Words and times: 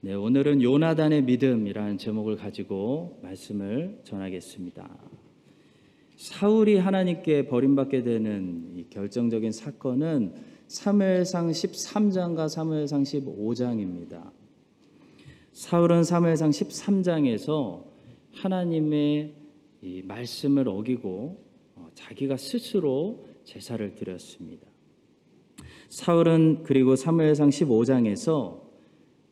네, 0.00 0.14
오늘은 0.14 0.62
요나단의 0.62 1.24
믿음이라는 1.24 1.98
제목을 1.98 2.36
가지고 2.36 3.18
말씀을 3.20 3.98
전하겠습니다. 4.04 4.88
사울이 6.16 6.78
하나님께 6.78 7.48
버림받게 7.48 8.04
되는 8.04 8.74
이 8.76 8.86
결정적인 8.90 9.50
사건은 9.50 10.34
사무엘상 10.68 11.50
13장과 11.50 12.48
사무엘상 12.48 13.02
15장입니다. 13.02 14.30
사울은 15.52 16.04
사무엘상 16.04 16.50
13장에서 16.50 17.82
하나님의 18.34 19.34
이 19.82 20.02
말씀을 20.02 20.68
어기고 20.68 21.44
어, 21.74 21.88
자기가 21.94 22.36
스스로 22.36 23.26
제사를 23.42 23.96
드렸습니다. 23.96 24.64
사울은 25.88 26.62
그리고 26.62 26.94
사무엘상 26.94 27.48
15장에서 27.48 28.67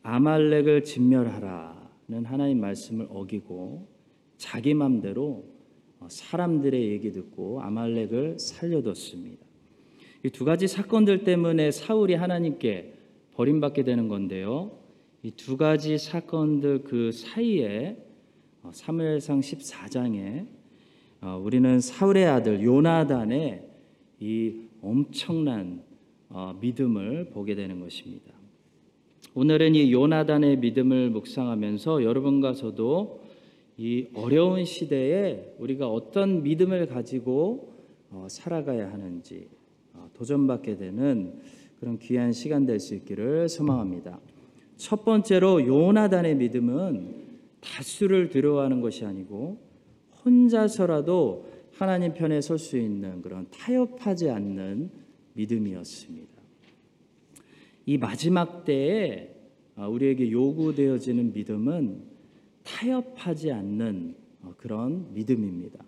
아말렉을 0.07 0.85
진멸하라는 0.85 2.23
하나님 2.23 2.61
말씀을 2.61 3.07
어기고 3.09 3.89
자기 4.37 4.73
맘대로 4.73 5.43
어, 5.99 6.07
사람들의 6.09 6.91
얘기 6.91 7.11
듣고 7.11 7.61
아말렉을 7.61 8.39
살려뒀습니다. 8.39 9.45
이 10.23 10.29
두 10.29 10.45
가지 10.45 10.67
사건들 10.67 11.25
때문에 11.25 11.71
사울이 11.71 12.13
하나님께 12.15 12.93
버림받게 13.33 13.83
되는 13.83 14.07
건데요. 14.07 14.79
이 15.23 15.31
두 15.31 15.57
가지 15.57 15.97
사건들 15.97 16.83
그 16.83 17.11
사이에 17.11 17.97
어, 18.63 18.71
사무엘상 18.73 19.41
14장에 19.41 20.47
어, 21.19 21.37
우리는 21.43 21.81
사울의 21.81 22.25
아들 22.27 22.63
요나단의 22.63 23.67
이 24.21 24.61
엄청난 24.81 25.83
믿음을 26.61 27.29
보게 27.31 27.55
되는 27.55 27.81
것입니다. 27.81 28.36
오늘은 29.33 29.75
이 29.75 29.91
요나단의 29.91 30.57
믿음을 30.57 31.09
묵상하면서 31.11 32.03
여러분과 32.03 32.53
저도 32.53 33.21
이 33.77 34.07
어려운 34.15 34.65
시대에 34.65 35.53
우리가 35.59 35.87
어떤 35.87 36.41
믿음을 36.41 36.87
가지고 36.87 37.73
어, 38.09 38.27
살아가야 38.29 38.91
하는지 38.91 39.47
어, 39.93 40.09
도전받게 40.13 40.77
되는 40.77 41.39
그런 41.79 41.99
귀한 41.99 42.31
시간 42.31 42.65
될 42.65 42.79
수 42.79 42.95
있기를 42.95 43.47
소망합니다. 43.49 44.19
첫 44.77 45.05
번째로 45.05 45.65
요나단의 45.65 46.35
믿음은 46.35 47.27
다수를 47.59 48.29
두려워하는 48.29 48.81
것이 48.81 49.05
아니고 49.05 49.59
혼자서라도 50.25 51.45
하나님 51.73 52.13
편에 52.13 52.41
설 52.41 52.57
수 52.57 52.77
있는 52.77 53.21
그런 53.21 53.45
타협하지 53.51 54.29
않는 54.31 54.89
믿음이었습니다. 55.33 56.36
이 57.87 57.97
마지막 57.97 58.65
때에 58.65 59.33
아, 59.75 59.87
우리에게 59.87 60.29
요구되어지는 60.29 61.31
믿음은 61.31 62.03
타협하지 62.63 63.53
않는 63.53 64.13
어, 64.41 64.53
그런 64.57 65.13
믿음입니다. 65.13 65.79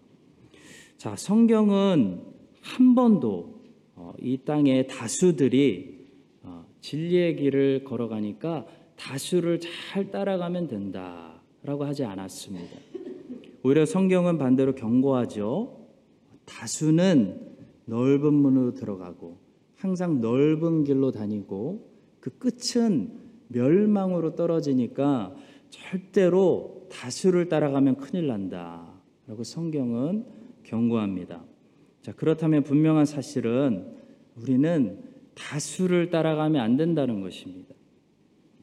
자, 0.95 1.17
성경은 1.17 2.21
한 2.61 2.95
번도 2.95 3.59
어, 3.95 4.13
이 4.21 4.37
땅의 4.45 4.87
다수들이 4.87 6.07
어, 6.43 6.65
진리의 6.79 7.35
길을 7.35 7.83
걸어가니까 7.83 8.65
다수를 8.95 9.59
잘 9.59 10.09
따라가면 10.09 10.69
된다라고 10.69 11.83
하지 11.83 12.05
않았습니다. 12.05 12.77
오히려 13.61 13.85
성경은 13.85 14.37
반대로 14.37 14.73
경고하죠. 14.73 15.85
다수는 16.45 17.57
넓은 17.83 18.33
문으로 18.33 18.73
들어가고 18.73 19.37
항상 19.75 20.21
넓은 20.21 20.85
길로 20.85 21.11
다니고 21.11 21.88
그 22.19 22.31
끝은 22.37 23.11
멸망으로 23.47 24.35
떨어지니까 24.35 25.35
절대로 25.69 26.87
다수를 26.91 27.49
따라가면 27.49 27.97
큰일 27.97 28.27
난다. 28.27 28.93
라고 29.27 29.43
성경은 29.43 30.25
경고합니다. 30.63 31.43
자, 32.01 32.13
그렇다면 32.13 32.63
분명한 32.63 33.05
사실은 33.05 33.93
우리는 34.35 35.03
다수를 35.35 36.09
따라가면 36.09 36.61
안 36.61 36.77
된다는 36.77 37.21
것입니다. 37.21 37.75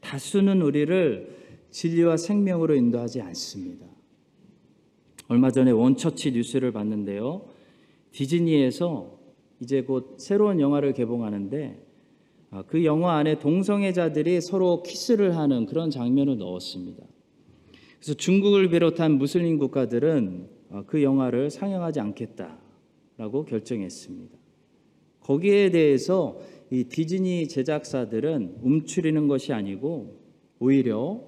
다수는 0.00 0.62
우리를 0.62 1.36
진리와 1.70 2.16
생명으로 2.16 2.74
인도하지 2.74 3.20
않습니다. 3.22 3.86
얼마 5.28 5.50
전에 5.50 5.70
원처치 5.70 6.32
뉴스를 6.32 6.72
봤는데요. 6.72 7.48
디즈니에서 8.12 9.18
이제 9.60 9.82
곧 9.82 10.16
새로운 10.18 10.60
영화를 10.60 10.92
개봉하는데 10.92 11.82
아, 11.82 11.85
그 12.68 12.84
영화 12.84 13.16
안에 13.16 13.38
동성애자들이 13.38 14.40
서로 14.40 14.82
키스를 14.82 15.36
하는 15.36 15.66
그런 15.66 15.90
장면을 15.90 16.38
넣었습니다. 16.38 17.02
그래서 17.98 18.14
중국을 18.14 18.68
비롯한 18.70 19.18
무슬림 19.18 19.58
국가들은 19.58 20.48
아, 20.70 20.84
그 20.86 21.02
영화를 21.02 21.50
상영하지 21.50 22.00
않겠다라고 22.00 23.44
결정했습니다. 23.46 24.36
거기에 25.20 25.70
대해서 25.70 26.38
이 26.70 26.84
디즈니 26.84 27.48
제작사들은 27.48 28.58
움츠리는 28.62 29.28
것이 29.28 29.52
아니고 29.52 30.20
오히려 30.58 31.20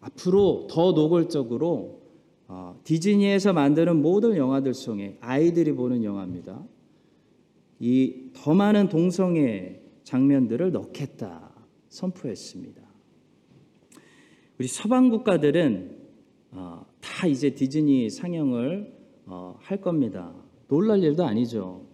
앞으로 0.00 0.66
더 0.70 0.92
노골적으로 0.92 2.02
어, 2.48 2.80
디즈니에서 2.84 3.52
만드는 3.52 4.00
모든 4.00 4.36
영화들 4.36 4.72
속에 4.72 5.16
아이들이 5.20 5.72
보는 5.72 6.04
영화입니다. 6.04 6.62
이 7.80 8.26
더 8.36 8.54
많은 8.54 8.88
동성애 8.88 9.80
장면들을 10.06 10.70
넣겠다 10.70 11.52
선포했습니다. 11.88 12.80
우리 14.58 14.68
서방 14.68 15.10
국가들은 15.10 15.96
어, 16.52 16.86
다 17.00 17.26
이제 17.26 17.50
디즈니 17.50 18.08
상영을 18.08 18.94
어, 19.26 19.58
할 19.60 19.80
겁니다. 19.80 20.32
놀랄 20.68 21.02
일도 21.02 21.24
아니죠. 21.24 21.86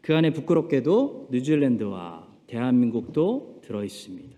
그 0.00 0.16
안에 0.16 0.32
부끄럽게도 0.32 1.28
뉴질랜드와 1.30 2.28
대한민국도 2.48 3.60
들어 3.62 3.84
있습니다. 3.84 4.36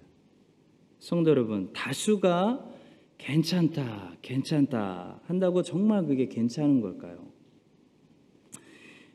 성도 0.99 1.31
여러분, 1.31 1.73
다수가 1.73 2.69
괜찮다, 3.17 4.17
괜찮다 4.21 5.23
한다고 5.25 5.63
정말 5.63 6.05
그게 6.05 6.29
괜찮은 6.29 6.83
걸까요? 6.83 7.31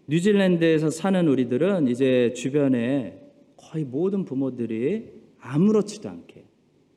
뉴질랜드에서 0.08 0.90
사는 0.90 1.28
우리들은 1.28 1.88
이제 1.88 2.34
주변에 2.36 3.25
거의 3.66 3.84
모든 3.84 4.26
부모들이 4.26 5.12
아무렇지도 5.40 6.10
않게 6.10 6.46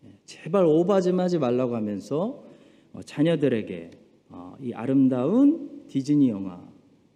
예, 0.05 0.09
제발 0.25 0.65
오바 0.67 1.01
좀 1.01 1.21
하지 1.21 1.39
말라고 1.39 1.75
하면서 1.77 2.45
어, 2.93 3.01
자녀들에게 3.03 3.91
어, 4.31 4.55
이 4.61 4.73
아름다운 4.73 5.87
디즈니 5.89 6.29
영화, 6.29 6.63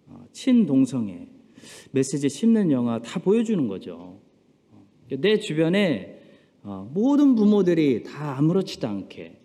어, 0.06 0.24
친동성애 0.32 1.28
메시지 1.90 2.28
씹는 2.28 2.70
영화 2.70 3.00
다 3.00 3.20
보여주는 3.20 3.68
거죠. 3.68 4.20
내 5.20 5.38
주변에 5.38 6.18
모든 6.62 7.34
부모들이 7.34 8.02
다 8.02 8.38
아무렇지도 8.38 8.88
않게 8.88 9.38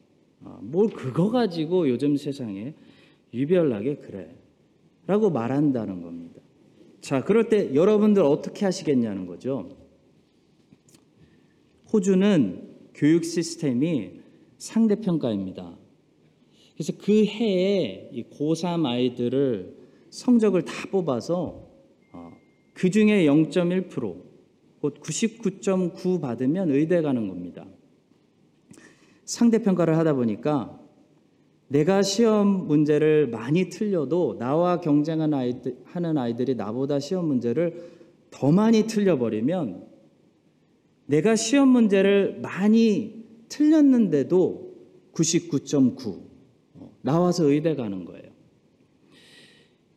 뭘 0.62 0.90
그거 0.90 1.30
가지고 1.30 1.90
요즘 1.90 2.16
세상에 2.16 2.74
유별나게 3.34 3.98
그래 3.98 4.34
라고 5.06 5.30
말한다는 5.30 6.02
겁니다. 6.02 6.42
자, 7.02 7.24
그럴 7.24 7.50
때 7.50 7.76
여러분들 7.76 8.24
어떻게 8.24 8.66
하시겠냐는 8.66 9.26
거죠. 9.28 9.70
호주는 11.92 12.68
교육 12.94 13.24
시스템이 13.24 14.22
상대평가입니다. 14.58 15.78
그래서 16.74 16.94
그 17.02 17.26
해에 17.26 18.12
고3 18.32 18.86
아이들을 18.86 19.76
성적을 20.10 20.64
다 20.64 20.74
뽑아서 20.92 21.68
어, 22.14 22.32
그 22.74 22.90
중에 22.90 23.26
0.1%, 23.26 24.22
곧 24.80 25.02
99.9 25.02 26.22
받으면 26.22 26.72
의대 26.72 27.02
가는 27.02 27.28
겁니다. 27.28 27.66
상대평가를 29.26 29.98
하다 29.98 30.14
보니까 30.14 30.80
내가 31.68 32.02
시험 32.02 32.68
문제를 32.68 33.28
많이 33.28 33.70
틀려도 33.70 34.38
나와 34.40 34.80
경쟁하는 34.80 35.38
아이들, 35.38 35.78
하는 35.86 36.18
아이들이 36.18 36.56
나보다 36.56 37.00
시험 37.00 37.26
문제를 37.26 37.98
더 38.32 38.52
많이 38.52 38.84
틀려버리면 38.84 39.87
내가 41.08 41.36
시험 41.36 41.70
문제를 41.70 42.40
많이 42.42 43.26
틀렸는데도 43.50 44.76
99.9 45.14 46.22
어, 46.76 46.96
나와서 47.02 47.46
의대 47.46 47.76
가는 47.76 48.06
거예요. 48.06 48.28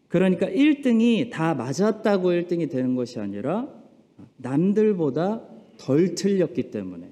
그러니까 0.08 0.46
1등이 0.46 1.30
다 1.30 1.54
맞았다고 1.54 2.30
1등이 2.30 2.70
되는 2.70 2.96
것이 2.96 3.20
아니라 3.20 3.68
남들보다 4.38 5.46
덜 5.78 6.14
틀렸기 6.14 6.70
때문에 6.70 7.10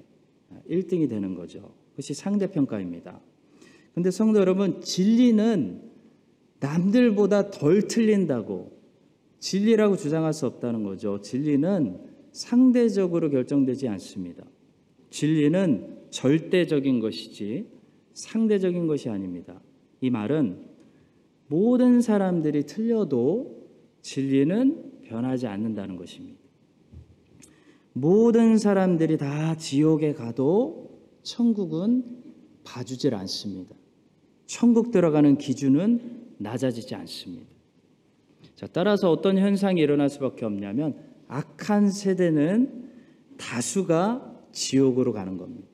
1등이 0.69 1.09
되는 1.09 1.35
거죠. 1.35 1.73
그것이 1.91 2.15
상대평가입니다. 2.15 3.21
근데 3.95 4.11
성도 4.11 4.41
여러분, 4.41 4.81
진리는 4.81 5.83
남들보다 6.61 7.51
덜 7.51 7.83
틀린다고 7.83 8.79
진리라고 9.39 9.97
주장할 9.97 10.33
수 10.33 10.47
없다는 10.47 10.83
거죠. 10.83 11.21
진리는 11.21 12.08
상대적으로 12.39 13.31
결정되지 13.31 13.89
않습니다. 13.89 14.45
진리는 15.11 15.99
절대적인 16.11 17.01
것이지 17.01 17.67
상대적인 18.15 18.87
것이 18.87 19.09
아닙니다. 19.09 19.61
이 20.01 20.09
말은 20.09 20.65
모든 21.49 22.01
사람들이 22.01 22.65
틀려도 22.65 23.67
진리는 24.03 25.01
변하지 25.03 25.49
않는다는 25.49 25.97
것입니다. 25.97 26.39
모든 27.93 28.57
사람들이 28.57 29.19
다 29.19 29.57
지옥에 29.57 30.13
가도 30.13 31.01
천국은 31.25 32.05
봐주질 32.63 33.17
않습니다. 33.17 33.75
천국 34.47 34.93
들어가는 34.93 35.39
기준은 35.39 36.35
낮아지지 36.39 36.95
않습니다. 36.95 37.49
자, 38.55 38.69
따라서 38.69 39.11
어떤 39.11 39.39
현상이 39.39 39.81
일어날 39.81 40.09
수밖에 40.09 40.45
없냐면 40.45 41.08
악한 41.29 41.91
세대는 41.91 42.89
다수가 43.37 44.49
지옥으로 44.53 45.13
가는 45.13 45.37
겁니다. 45.37 45.69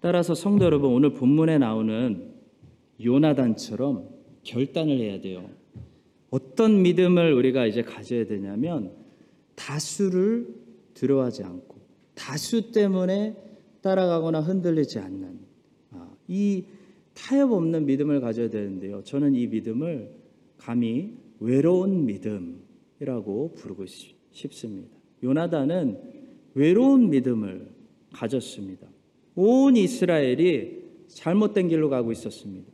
따라서 0.00 0.34
성도 0.34 0.66
여러분 0.66 0.92
오늘 0.92 1.14
본문에 1.14 1.58
나오는 1.58 2.34
요나단처럼 3.02 4.08
결단을 4.42 4.98
해야 5.00 5.20
돼요. 5.20 5.48
어떤 6.30 6.82
믿음을 6.82 7.32
우리가 7.32 7.66
이제 7.66 7.82
가져야 7.82 8.26
되냐면 8.26 8.92
다수를 9.54 10.54
두려워하지 10.92 11.44
않고 11.44 11.76
다수 12.14 12.70
때문에 12.70 13.36
따라가거나 13.80 14.40
흔들리지 14.40 14.98
않는 14.98 15.38
아, 15.92 16.10
이 16.28 16.64
타협 17.14 17.52
없는 17.52 17.86
믿음을 17.86 18.20
가져야 18.20 18.50
되는데요. 18.50 19.02
저는 19.04 19.34
이 19.34 19.46
믿음을 19.46 20.10
감히 20.58 21.16
외로운 21.40 22.04
믿음 22.06 22.63
이라고 23.04 23.52
부르고 23.52 23.84
싶습니다. 24.32 24.88
요나단은 25.22 26.00
외로운 26.54 27.10
믿음을 27.10 27.68
가졌습니다. 28.12 28.88
온 29.34 29.76
이스라엘이 29.76 30.84
잘못된 31.08 31.68
길로 31.68 31.90
가고 31.90 32.12
있었습니다. 32.12 32.72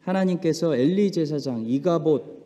하나님께서 0.00 0.76
엘리 0.76 1.12
제사장 1.12 1.64
이가봇 1.66 2.36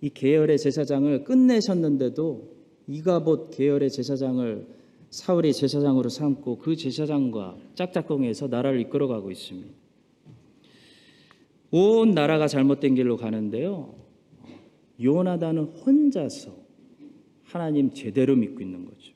이 0.00 0.10
계열의 0.10 0.58
제사장을 0.58 1.24
끝내셨는데도 1.24 2.56
이가봇 2.88 3.50
계열의 3.52 3.90
제사장을 3.90 4.66
사울이 5.10 5.52
제사장으로 5.52 6.08
삼고 6.08 6.58
그 6.58 6.76
제사장과 6.76 7.56
짝짝꿍해서 7.74 8.48
나라를 8.48 8.80
이끌어가고 8.80 9.30
있습니다. 9.30 9.74
온 11.70 12.10
나라가 12.10 12.48
잘못된 12.48 12.94
길로 12.94 13.16
가는데요. 13.16 14.05
요나단은 15.02 15.64
혼자서 15.64 16.56
하나님 17.44 17.92
제대로 17.92 18.34
믿고 18.36 18.60
있는 18.60 18.84
거죠. 18.84 19.12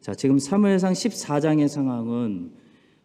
자, 0.00 0.14
지금 0.14 0.38
사무엘상 0.38 0.92
14장의 0.92 1.68
상황은 1.68 2.52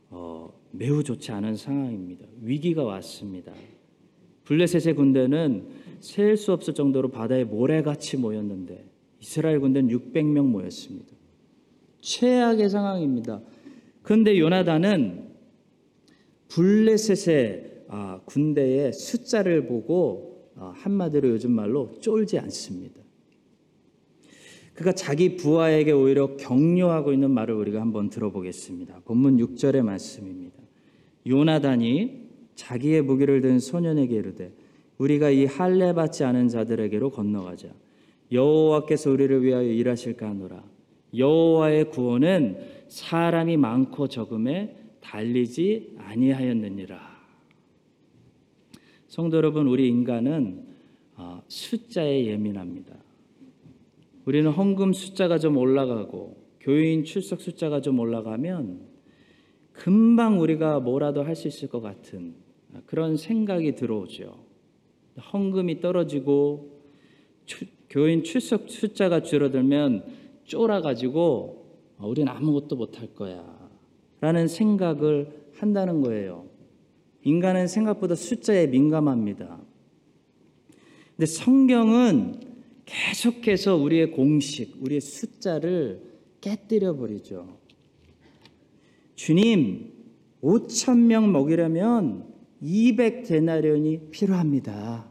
어, 0.10 0.54
매우 0.72 1.04
좋지 1.04 1.32
않은 1.32 1.56
상황입니다. 1.56 2.26
위기가 2.42 2.84
왔습니다. 2.84 3.52
블레셋의 4.46 4.96
군대는 4.96 5.68
셀 6.00 6.36
수 6.36 6.52
없을 6.52 6.74
정도로 6.74 7.10
바다에 7.10 7.46
모래같이 7.46 8.18
모였는데 8.18 8.86
이스라엘 9.20 9.60
군대는 9.60 9.90
600명 9.90 10.46
모였습니다. 10.48 11.14
최악의 12.02 12.70
상황입니다. 12.70 13.42
그런데 14.02 14.38
요나단은 14.38 15.30
블레셋의 16.50 17.86
아, 17.88 18.22
군대의 18.26 18.92
숫자를 18.94 19.68
보고 19.68 20.30
아, 20.30 20.33
한마디로 20.56 21.30
요즘 21.30 21.52
말로 21.52 21.92
쫄지 22.00 22.40
않습니다. 22.40 23.02
그가 24.74 24.92
자기 24.94 25.36
부하에게 25.36 25.92
오히려 25.92 26.36
격려하고 26.36 27.14
있는 27.14 27.32
말을 27.32 27.54
우리가 27.54 27.80
한번 27.80 28.10
들어보겠습니다. 28.10 29.02
본문 29.06 29.38
6절의 29.38 29.84
말씀입니다. 29.84 30.58
요나단이 31.28 32.24
자기의 32.56 33.02
무기를 33.04 33.42
든 33.42 33.60
소년에게 33.60 34.16
이르되 34.16 34.54
우리가 34.98 35.30
이 35.30 35.46
할례 35.46 35.94
받지 35.94 36.24
않은 36.24 36.48
자들에게로 36.50 37.12
건너가자 37.12 37.70
여호와께서 38.32 39.12
우리를 39.12 39.44
위하여 39.44 39.64
일하실까 39.64 40.30
하노라 40.30 40.64
여호와의 41.16 41.90
구원은 41.90 42.58
사람이 42.88 43.58
많고 43.58 44.08
적음에 44.08 44.76
달리지 45.02 45.96
아니하였느니라 45.98 47.13
성도 49.14 49.38
여러분 49.38 49.68
우리 49.68 49.88
인간은 49.90 50.66
어, 51.18 51.44
숫자에 51.48 52.26
예민합니다 52.26 52.96
우리는 54.26 54.50
헌금 54.50 54.94
숫자가 54.94 55.38
좀 55.38 55.56
올라가고 55.56 56.36
교인 56.60 57.04
출석 57.04 57.40
숫자가 57.40 57.80
좀 57.80 58.00
올라가면 58.00 58.80
금방 59.72 60.42
우리가 60.42 60.80
뭐라도 60.80 61.22
할 61.22 61.36
수 61.36 61.48
있을 61.48 61.70
것 61.70 61.80
같은 61.80 62.34
그런 62.88 63.16
생각이 63.16 63.76
들어오죠. 63.76 64.36
헌금이 65.32 65.80
떨어지고 65.80 66.82
추, 67.46 67.68
교인 67.92 68.24
출석 68.24 68.68
숫자가 68.68 69.22
줄어들면 69.22 70.06
쫄아가지고 70.46 71.68
어, 72.00 72.08
우리는 72.08 72.34
아무것도 72.34 72.78
못할 72.78 73.14
거야 73.14 73.70
라는 74.22 74.48
생각을 74.48 75.52
한다는 75.60 76.02
거예요. 76.02 76.53
인간은 77.24 77.68
생각보다 77.68 78.16
숫자에 78.16 78.68
민감합니다. 78.68 79.60
근데 81.16 81.26
성경은 81.26 82.40
계속해서 82.86 83.76
우리의 83.78 84.12
공식, 84.12 84.78
우리의 84.82 85.02
숫자를 85.02 86.02
깨뜨려 86.42 86.96
버리죠. 86.96 87.58
주님, 89.16 89.94
5천 90.42 91.00
명 91.00 91.32
먹이려면 91.32 92.26
200 92.62 93.24
데나리온이 93.24 94.10
필요합니다. 94.12 95.10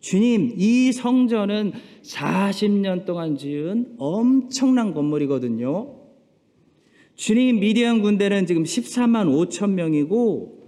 주님, 0.00 0.54
이 0.56 0.90
성전은 0.90 1.72
40년 2.02 3.04
동안 3.04 3.36
지은 3.36 3.94
엄청난 3.98 4.94
건물이거든요. 4.94 6.00
주님, 7.14 7.60
미디안 7.60 8.02
군대는 8.02 8.46
지금 8.46 8.64
14만 8.64 9.28
5천 9.28 9.70
명이고 9.70 10.61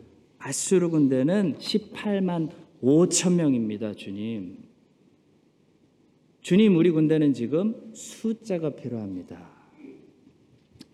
아수르 0.46 0.91
군대는 0.91 1.56
18만 1.56 2.50
5천 2.82 3.32
명입니다, 3.32 3.94
주님. 3.94 4.58
주님, 6.43 6.76
우리 6.76 6.91
군대는 6.91 7.32
지금 7.32 7.91
숫자가 7.94 8.76
필요합니다. 8.76 9.49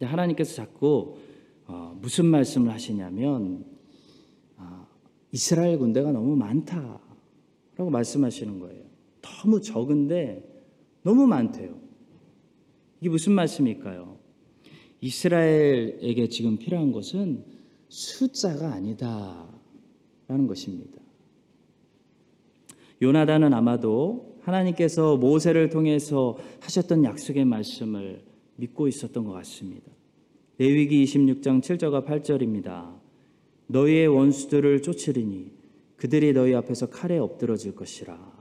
하나님께서 0.01 0.55
자꾸 0.55 1.17
어, 1.67 1.99
무슨 2.01 2.27
말씀을 2.27 2.71
하시냐면 2.73 3.65
어, 4.57 4.87
이스라엘 5.33 5.79
군대가 5.79 6.13
너무 6.13 6.37
많다라고 6.37 7.91
말씀하시는 7.91 8.61
거예요. 8.61 8.85
너무 9.21 9.61
적은데 9.61 10.49
너무 11.03 11.27
많대요. 11.27 11.77
이게 13.01 13.09
무슨 13.09 13.33
말씀일까요? 13.33 14.17
이스라엘에게 15.01 16.29
지금 16.29 16.57
필요한 16.57 16.93
것은 16.93 17.50
숫자가 17.91 18.73
아니다라는 18.73 20.47
것입니다. 20.47 20.99
요나단은 23.03 23.53
아마도 23.53 24.39
하나님께서 24.43 25.17
모세를 25.17 25.69
통해서 25.69 26.39
하셨던 26.61 27.05
약속의 27.05 27.45
말씀을 27.45 28.23
믿고 28.57 28.89
있었던 28.89 29.25
것 29.25 29.33
같습니다. 29.33 29.91
레위기 30.59 31.05
26장 31.05 31.61
7절과 31.61 32.07
8절입니다. 32.07 33.01
너희의 33.67 34.09
원수들을 34.09 34.83
쫓으리니 34.83 35.53
그들이 35.97 36.33
너희 36.33 36.55
앞에서 36.55 36.91
칼에 36.91 37.19
엎드러질 37.19 37.75
것이라. 37.75 38.41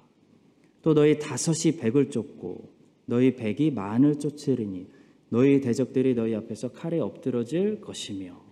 또 0.82 0.94
너희 0.94 1.20
다섯이 1.20 1.78
백을 1.78 2.10
쫓고 2.10 2.70
너희 3.06 3.36
백이 3.36 3.72
만을 3.72 4.20
쫓으리니 4.20 4.88
너희 5.30 5.62
대적들이 5.62 6.16
너희 6.16 6.36
앞에서 6.36 6.72
칼에 6.72 7.00
엎드러질 7.00 7.82
것이며 7.82 8.49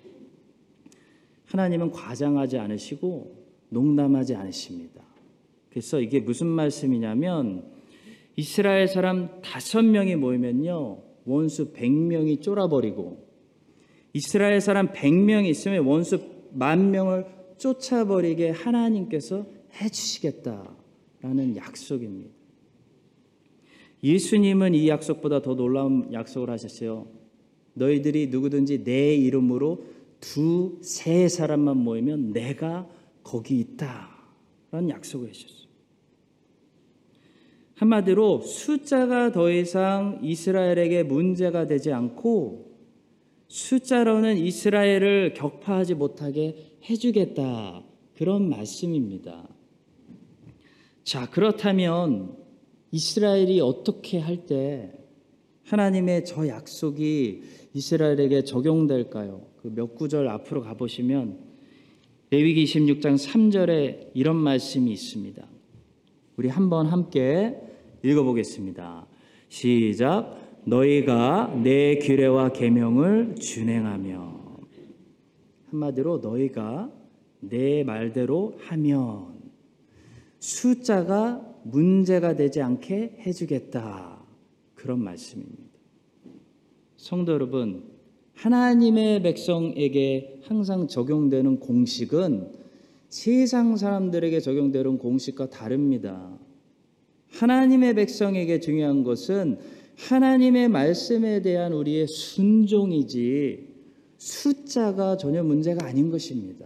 하나님은 1.48 1.92
과장하지 1.92 2.58
않으시고 2.58 3.36
농담하지 3.70 4.36
않으십니다. 4.36 5.04
그래서 5.70 6.00
이게 6.00 6.20
무슨 6.20 6.48
말씀이냐면 6.48 7.66
이스라엘 8.36 8.88
사람 8.88 9.42
다섯 9.42 9.84
명이 9.84 10.16
모이면요 10.16 11.04
원수 11.26 11.74
백 11.74 11.92
명이 11.92 12.42
쫄아버리고 12.42 13.28
이스라엘 14.14 14.62
사람 14.62 14.92
백 14.94 15.14
명이 15.14 15.50
있으면 15.50 15.86
원수 15.86 16.20
만 16.54 16.92
명을 16.92 17.26
쫓아버리게 17.58 18.50
하나님께서 18.50 19.46
해주시겠다라는 19.82 21.56
약속입니다. 21.56 22.32
예수님은 24.04 24.76
이 24.76 24.88
약속보다 24.90 25.42
더 25.42 25.56
놀라운 25.56 26.12
약속을 26.14 26.50
하셨어요. 26.50 27.08
너희들이 27.74 28.28
누구든지 28.28 28.84
내 28.84 29.16
이름으로 29.16 29.86
두 30.20 30.80
세 30.82 31.28
사람만 31.28 31.78
모이면 31.78 32.34
내가 32.34 32.88
거기 33.24 33.60
있다라는 33.60 34.90
약속을 34.90 35.30
하셨어요. 35.30 35.68
한마디로 37.76 38.42
숫자가 38.42 39.32
더 39.32 39.52
이상 39.52 40.20
이스라엘에게 40.24 41.04
문제가 41.04 41.68
되지 41.68 41.92
않고 41.92 42.76
숫자로는 43.50 44.38
이스라엘을 44.38 45.34
격파하지 45.36 45.94
못하게 45.94 46.78
해주겠다. 46.90 47.84
그런 48.16 48.50
말씀입니다. 48.50 49.48
자, 51.04 51.30
그렇다면 51.30 52.36
이스라엘이 52.92 53.62
어떻게 53.62 54.20
할 54.20 54.46
때 54.48 54.92
하나님의 55.68 56.24
저 56.26 56.48
약속이 56.48 57.42
이스라엘에게 57.74 58.44
적용될까요? 58.44 59.46
그 59.62 59.68
몇 59.70 59.96
구절 59.96 60.28
앞으로 60.30 60.62
가보시면 60.62 61.40
레위기 62.30 62.64
26장 62.64 63.16
3절에 63.16 64.12
이런 64.14 64.38
말씀이 64.38 64.92
있습니다. 64.92 65.46
우리 66.38 66.48
한번 66.48 66.88
함께 66.88 67.56
읽어보겠습니다. 68.04 69.08
시작. 69.50 70.38
너희가 70.66 71.54
내 71.64 71.98
규례와 72.00 72.54
계명을 72.54 73.36
준행하며 73.36 74.38
한마디로 75.70 76.20
너희가 76.20 76.92
내 77.42 77.84
말대로 77.84 78.56
하면 78.60 79.38
숫자가 80.40 81.42
문제가 81.64 82.36
되지 82.36 82.62
않게 82.62 83.18
해주겠다. 83.26 84.17
그런 84.88 85.04
말씀입니다. 85.04 85.64
성도 86.96 87.34
여러분, 87.34 87.84
하나님의 88.36 89.22
백성에게 89.22 90.40
항상 90.44 90.88
적용되는 90.88 91.60
공식은 91.60 92.54
세상 93.10 93.76
사람들에게 93.76 94.40
적용되는 94.40 94.98
공식과 94.98 95.50
다릅니다. 95.50 96.40
하나님의 97.32 97.96
백성에게 97.96 98.62
중요한 98.62 99.04
것은 99.04 99.60
하나님의 99.98 100.70
말씀에 100.70 101.42
대한 101.42 101.74
우리의 101.74 102.08
순종이지 102.08 103.68
숫자가 104.16 105.18
전혀 105.18 105.44
문제가 105.44 105.86
아닌 105.86 106.12
것입니다. 106.12 106.66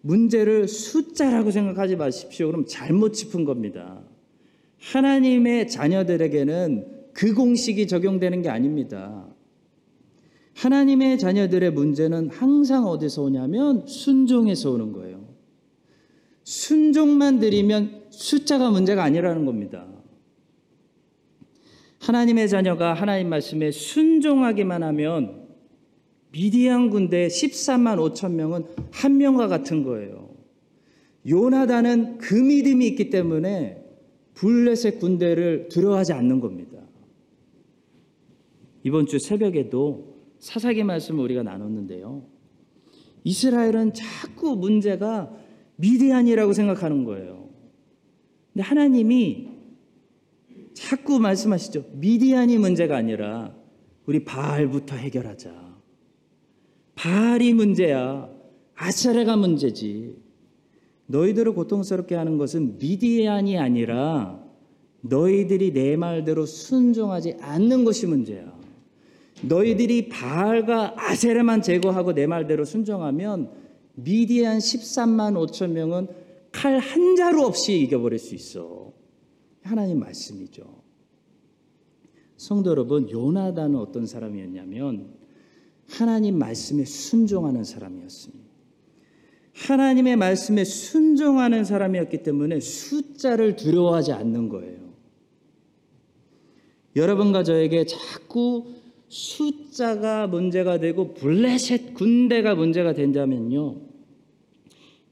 문제를 0.00 0.68
숫자라고 0.68 1.50
생각하지 1.50 1.96
마십시오. 1.96 2.46
그럼 2.46 2.64
잘못 2.66 3.12
짚은 3.12 3.44
겁니다. 3.44 4.07
하나님의 4.80 5.68
자녀들에게는 5.68 6.98
그 7.12 7.34
공식이 7.34 7.86
적용되는 7.88 8.42
게 8.42 8.48
아닙니다. 8.48 9.26
하나님의 10.54 11.18
자녀들의 11.18 11.72
문제는 11.72 12.30
항상 12.30 12.86
어디서 12.86 13.22
오냐면 13.22 13.86
순종에서 13.86 14.72
오는 14.72 14.92
거예요. 14.92 15.28
순종만 16.44 17.38
드리면 17.38 18.06
숫자가 18.10 18.70
문제가 18.70 19.04
아니라는 19.04 19.44
겁니다. 19.44 19.86
하나님의 22.00 22.48
자녀가 22.48 22.94
하나님 22.94 23.28
말씀에 23.28 23.70
순종하기만 23.70 24.82
하면 24.82 25.48
미디안 26.32 26.90
군대 26.90 27.28
14만 27.28 27.98
5천 28.12 28.32
명은 28.32 28.64
한 28.90 29.18
명과 29.18 29.48
같은 29.48 29.82
거예요. 29.82 30.28
요나단은 31.26 32.18
그 32.18 32.34
믿음이 32.34 32.86
있기 32.88 33.10
때문에 33.10 33.77
블레셋 34.38 35.00
군대를 35.00 35.68
두려워하지 35.68 36.12
않는 36.12 36.38
겁니다. 36.40 36.78
이번 38.84 39.06
주 39.06 39.18
새벽에도 39.18 40.16
사사기 40.38 40.84
말씀을 40.84 41.24
우리가 41.24 41.42
나눴는데요. 41.42 42.24
이스라엘은 43.24 43.94
자꾸 43.94 44.54
문제가 44.54 45.34
미디안이라고 45.76 46.52
생각하는 46.52 47.04
거예요. 47.04 47.48
근데 48.52 48.62
하나님이 48.62 49.48
자꾸 50.72 51.18
말씀하시죠. 51.18 51.86
미디안이 51.94 52.58
문제가 52.58 52.96
아니라 52.96 53.56
우리 54.06 54.24
바알부터 54.24 54.94
해결하자. 54.94 55.76
바알이 56.94 57.54
문제야. 57.54 58.30
아사레가 58.76 59.36
문제지. 59.36 60.27
너희들을 61.08 61.52
고통스럽게 61.52 62.14
하는 62.14 62.38
것은 62.38 62.78
미디안이 62.78 63.58
아니라 63.58 64.42
너희들이 65.00 65.72
내 65.72 65.96
말대로 65.96 66.46
순종하지 66.46 67.36
않는 67.40 67.84
것이 67.84 68.06
문제야. 68.06 68.56
너희들이 69.42 70.08
바알과 70.08 70.94
아세레만 70.96 71.62
제거하고 71.62 72.12
내 72.12 72.26
말대로 72.26 72.64
순종하면 72.64 73.50
미디안 73.94 74.58
13만 74.58 75.34
5천 75.46 75.70
명은 75.70 76.08
칼 76.52 76.78
한 76.78 77.16
자루 77.16 77.44
없이 77.44 77.80
이겨버릴 77.80 78.18
수 78.18 78.34
있어. 78.34 78.92
하나님 79.62 80.00
말씀이죠. 80.00 80.82
성도 82.36 82.70
여러분, 82.70 83.10
요나단은 83.10 83.76
어떤 83.76 84.06
사람이었냐면 84.06 85.14
하나님 85.88 86.38
말씀에 86.38 86.84
순종하는 86.84 87.64
사람이었습니다. 87.64 88.47
하나님의 89.66 90.16
말씀에 90.16 90.64
순종하는 90.64 91.64
사람이었기 91.64 92.22
때문에 92.22 92.60
숫자를 92.60 93.56
두려워하지 93.56 94.12
않는 94.12 94.48
거예요. 94.48 94.78
여러분과 96.94 97.42
저에게 97.42 97.84
자꾸 97.84 98.66
숫자가 99.08 100.26
문제가 100.26 100.78
되고 100.78 101.14
블레셋 101.14 101.94
군대가 101.94 102.54
문제가 102.54 102.94
된다면요. 102.94 103.80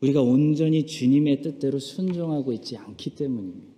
우리가 0.00 0.22
온전히 0.22 0.86
주님의 0.86 1.42
뜻대로 1.42 1.78
순종하고 1.78 2.52
있지 2.52 2.76
않기 2.76 3.14
때문입니다. 3.14 3.74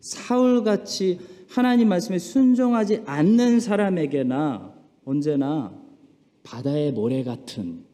사울같이 0.00 1.18
하나님 1.48 1.88
말씀에 1.88 2.18
순종하지 2.18 3.02
않는 3.06 3.60
사람에게나 3.60 4.74
언제나 5.04 5.76
바다의 6.42 6.92
모래 6.92 7.22
같은 7.24 7.85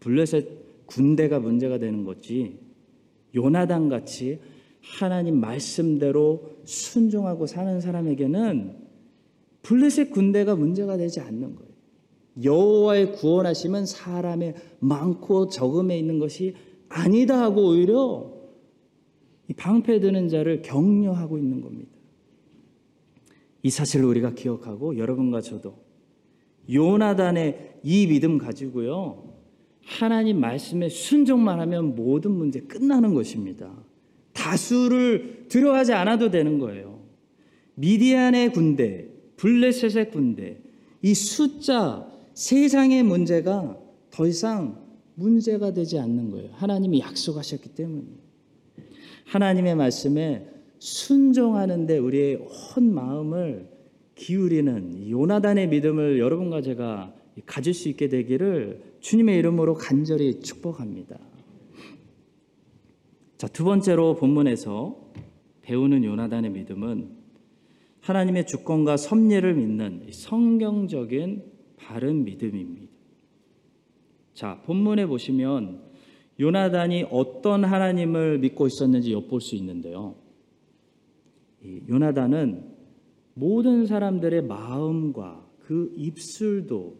블레셋 0.00 0.86
군대가 0.86 1.38
문제가 1.38 1.78
되는 1.78 2.04
거지 2.04 2.58
요나단 3.34 3.88
같이 3.88 4.40
하나님 4.80 5.40
말씀대로 5.40 6.50
순종하고 6.64 7.46
사는 7.46 7.80
사람에게는 7.80 8.76
블레셋 9.62 10.10
군대가 10.10 10.56
문제가 10.56 10.96
되지 10.96 11.20
않는 11.20 11.54
거예요. 11.54 11.72
여호와의 12.42 13.12
구원하심은 13.12 13.86
사람의 13.86 14.54
많고 14.80 15.48
적음에 15.48 15.98
있는 15.98 16.18
것이 16.18 16.54
아니다 16.88 17.40
하고 17.40 17.68
오히려 17.68 18.32
이 19.48 19.54
방패드는 19.54 20.28
자를 20.28 20.62
격려하고 20.62 21.38
있는 21.38 21.60
겁니다. 21.60 21.90
이 23.62 23.70
사실을 23.70 24.06
우리가 24.06 24.34
기억하고 24.34 24.98
여러분과 24.98 25.40
저도 25.40 25.76
요나단의 26.72 27.80
이 27.82 28.06
믿음 28.06 28.38
가지고요. 28.38 29.31
하나님 29.84 30.40
말씀에 30.40 30.88
순종만 30.88 31.60
하면 31.60 31.94
모든 31.94 32.32
문제 32.32 32.60
끝나는 32.60 33.14
것입니다. 33.14 33.72
다수를 34.32 35.46
두려워하지 35.48 35.92
않아도 35.92 36.30
되는 36.30 36.58
거예요. 36.58 37.02
미디안의 37.74 38.52
군대, 38.52 39.06
블레셋의 39.36 40.10
군대, 40.10 40.58
이 41.02 41.14
숫자, 41.14 42.06
세상의 42.34 43.02
문제가 43.02 43.78
더 44.10 44.26
이상 44.26 44.80
문제가 45.14 45.72
되지 45.72 45.98
않는 45.98 46.30
거예요. 46.30 46.50
하나님이 46.52 47.00
약속하셨기 47.00 47.70
때문에. 47.70 48.06
하나님의 49.26 49.74
말씀에 49.74 50.48
순종하는데 50.78 51.98
우리의 51.98 52.36
온 52.76 52.94
마음을 52.94 53.68
기울이는 54.14 55.10
요나단의 55.10 55.68
믿음을 55.68 56.18
여러분과 56.18 56.62
제가 56.62 57.14
가질 57.46 57.74
수 57.74 57.88
있게 57.88 58.08
되기를 58.08 58.91
주님의 59.02 59.36
이름으로 59.38 59.74
간절히 59.74 60.40
축복합니다. 60.40 61.18
자, 63.36 63.48
두 63.48 63.64
번째로 63.64 64.14
본문에서 64.14 64.96
배우는 65.62 66.04
요나단의 66.04 66.52
믿음은 66.52 67.10
하나님의 68.00 68.46
주권과 68.46 68.96
섭리를 68.96 69.54
믿는 69.54 70.06
성경적인 70.12 71.42
바른 71.76 72.24
믿음입니다. 72.24 72.92
자, 74.34 74.62
본문에 74.62 75.06
보시면 75.06 75.82
요나단이 76.38 77.06
어떤 77.10 77.64
하나님을 77.64 78.38
믿고 78.38 78.68
있었는지 78.68 79.12
엿볼 79.12 79.40
수 79.40 79.56
있는데요. 79.56 80.14
요나단은 81.88 82.72
모든 83.34 83.86
사람들의 83.86 84.44
마음과 84.44 85.44
그 85.58 85.92
입술도 85.96 86.96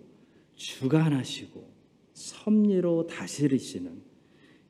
주관하시고 0.57 1.72
섭리로 2.23 3.09
다스리시는 3.09 4.01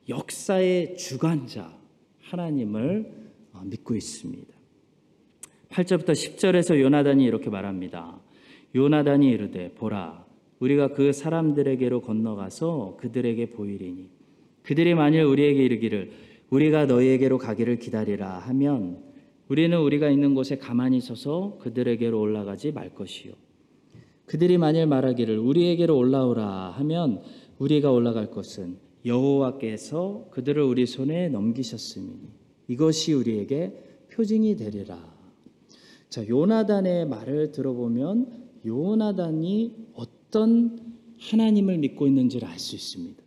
역사의 0.09 0.97
주관자 0.97 1.77
하나님을 2.21 3.11
어, 3.53 3.61
믿고 3.65 3.95
있습니다. 3.95 4.51
8절부터 5.69 6.09
10절에서 6.09 6.79
요나단이 6.79 7.23
이렇게 7.23 7.49
말합니다. 7.49 8.19
요나단이 8.75 9.29
이르되 9.29 9.71
보라 9.75 10.25
우리가 10.59 10.93
그 10.93 11.13
사람들에게로 11.13 12.01
건너가서 12.01 12.97
그들에게 12.99 13.51
보이리니 13.51 14.09
그들이 14.63 14.95
만일 14.95 15.23
우리에게 15.23 15.63
이르기를 15.63 16.11
우리가 16.49 16.85
너희에게로 16.85 17.37
가기를 17.37 17.77
기다리라 17.77 18.39
하면 18.39 19.03
우리는 19.47 19.77
우리가 19.77 20.09
있는 20.09 20.33
곳에 20.33 20.57
가만히 20.57 21.01
서서 21.01 21.57
그들에게로 21.59 22.19
올라가지 22.19 22.71
말 22.71 22.95
것이요 22.95 23.33
그들이 24.25 24.57
만일 24.57 24.87
말하기를 24.87 25.37
우리에게로 25.37 25.97
올라오라 25.97 26.71
하면 26.77 27.21
우리가 27.59 27.91
올라갈 27.91 28.31
것은 28.31 28.77
여호와께서 29.05 30.27
그들을 30.31 30.61
우리 30.63 30.85
손에 30.85 31.29
넘기셨으니 31.29 32.19
이것이 32.67 33.13
우리에게 33.13 34.05
표징이 34.11 34.55
되리라. 34.55 35.13
자, 36.09 36.27
요나단의 36.27 37.07
말을 37.07 37.51
들어보면 37.51 38.43
요나단이 38.65 39.89
어떤 39.93 40.79
하나님을 41.19 41.77
믿고 41.79 42.07
있는지를 42.07 42.47
알 42.47 42.59
수 42.59 42.75
있습니다. 42.75 43.21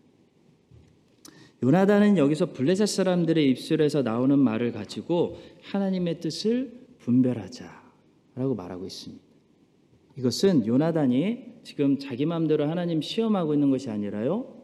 요나단은 1.62 2.18
여기서 2.18 2.52
블레셋 2.52 2.87
사람들의 2.87 3.50
입술에서 3.50 4.02
나오는 4.02 4.38
말을 4.38 4.73
가지고 4.73 5.37
하나님의 5.62 6.21
뜻을 6.21 6.87
분별하자라고 6.99 8.54
말하고 8.56 8.87
있습니다. 8.87 9.25
이것은 10.18 10.66
요나단이 10.66 11.56
지금 11.66 11.99
자기 11.99 12.26
마음대로 12.26 12.68
하나님 12.68 13.02
시험하고 13.02 13.52
있는 13.52 13.70
것이 13.70 13.90
아니라요. 13.90 14.54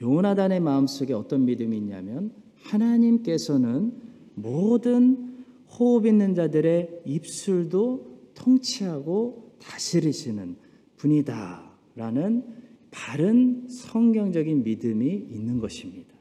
요나단의 0.00 0.60
마음속에 0.60 1.12
어떤 1.12 1.44
믿음이 1.46 1.76
있냐면 1.76 2.32
하나님께서는 2.62 3.92
모든 4.36 5.34
호흡 5.68 6.06
있는 6.06 6.36
자들의 6.36 7.00
입술도 7.04 8.30
통치하고 8.36 9.56
다스리시는 9.58 10.54
분이다라는 10.98 12.44
바른 12.92 13.66
성경적인 13.68 14.62
믿음이 14.62 15.06
있는 15.08 15.58
것입니다. 15.58 16.14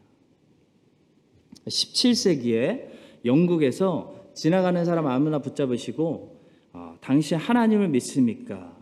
17세기에 1.67 2.87
영국에서 3.23 4.31
지나가는 4.33 4.83
사람 4.83 5.05
아무나 5.05 5.37
붙잡으시고 5.37 6.41
어, 6.73 6.97
당신 7.01 7.37
하나님을 7.37 7.89
믿습니까? 7.89 8.76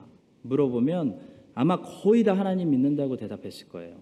물어보면 0.48 1.20
아마 1.54 1.82
거의 1.82 2.24
다 2.24 2.34
하나님 2.34 2.70
믿는다고 2.72 3.18
대답했을 3.18 3.70
거예요. 3.70 3.98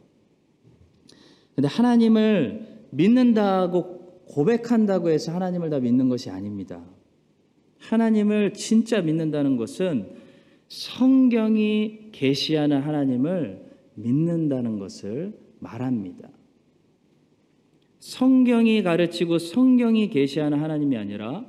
근데 1.55 1.67
하나님을 1.67 2.88
믿는다고 2.91 4.23
고백한다고 4.25 5.09
해서 5.09 5.31
하나님을 5.33 5.69
다 5.69 5.79
믿는 5.79 6.09
것이 6.09 6.29
아닙니다. 6.29 6.83
하나님을 7.77 8.53
진짜 8.53 9.01
믿는다는 9.01 9.57
것은 9.57 10.09
성경이 10.67 12.09
계시하는 12.12 12.81
하나님을 12.81 13.71
믿는다는 13.95 14.79
것을 14.79 15.38
말합니다. 15.59 16.29
성경이 18.00 18.83
가르치고 18.83 19.38
성경이 19.38 20.09
계시하는 20.09 20.59
하나님이 20.59 20.97
아니라 20.97 21.45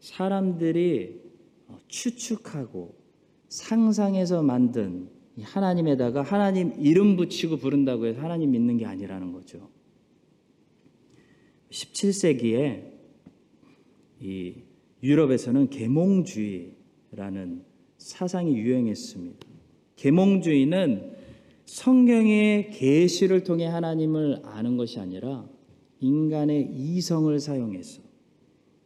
사람들이 0.00 1.20
추측하고 1.88 3.03
상상해서 3.54 4.42
만든 4.42 5.08
하나님에다가 5.40 6.22
하나님 6.22 6.72
이름 6.76 7.16
붙이고 7.16 7.58
부른다고 7.58 8.06
해서 8.06 8.20
하나님 8.20 8.50
믿는 8.50 8.78
게 8.78 8.84
아니라는 8.84 9.32
거죠. 9.32 9.70
17세기에 11.70 12.82
이 14.20 14.54
유럽에서는 15.04 15.70
계몽주의라는 15.70 16.74
사상이 17.98 18.56
유행했습니다. 18.56 19.46
계몽주의는 19.96 21.12
성경의 21.66 22.70
계시를 22.70 23.44
통해 23.44 23.66
하나님을 23.66 24.42
아는 24.44 24.76
것이 24.76 24.98
아니라 24.98 25.48
인간의 26.00 26.70
이성을 26.74 27.38
사용해서 27.38 28.02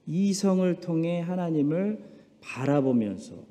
이성을 0.07 0.81
통해 0.81 1.21
하나님을 1.21 2.05
바라보면서 2.43 3.48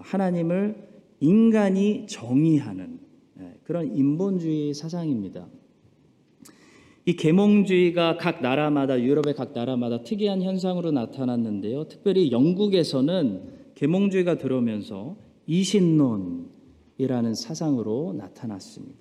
하나님을 0.00 0.88
인간이 1.20 2.06
정의하는 2.06 2.98
예, 3.40 3.54
그런 3.64 3.94
인본주의 3.94 4.74
사상입니다. 4.74 5.46
이 7.04 7.14
계몽주의가 7.14 8.16
각 8.16 8.42
나라마다 8.42 9.00
유럽의 9.00 9.34
각 9.34 9.52
나라마다 9.52 10.02
특이한 10.02 10.42
현상으로 10.42 10.90
나타났는데요. 10.90 11.84
특별히 11.84 12.32
영국에서는 12.32 13.42
계몽주의가 13.76 14.38
들어오면서 14.38 15.16
이신론이라는 15.46 17.34
사상으로 17.34 18.14
나타났습니다. 18.18 18.98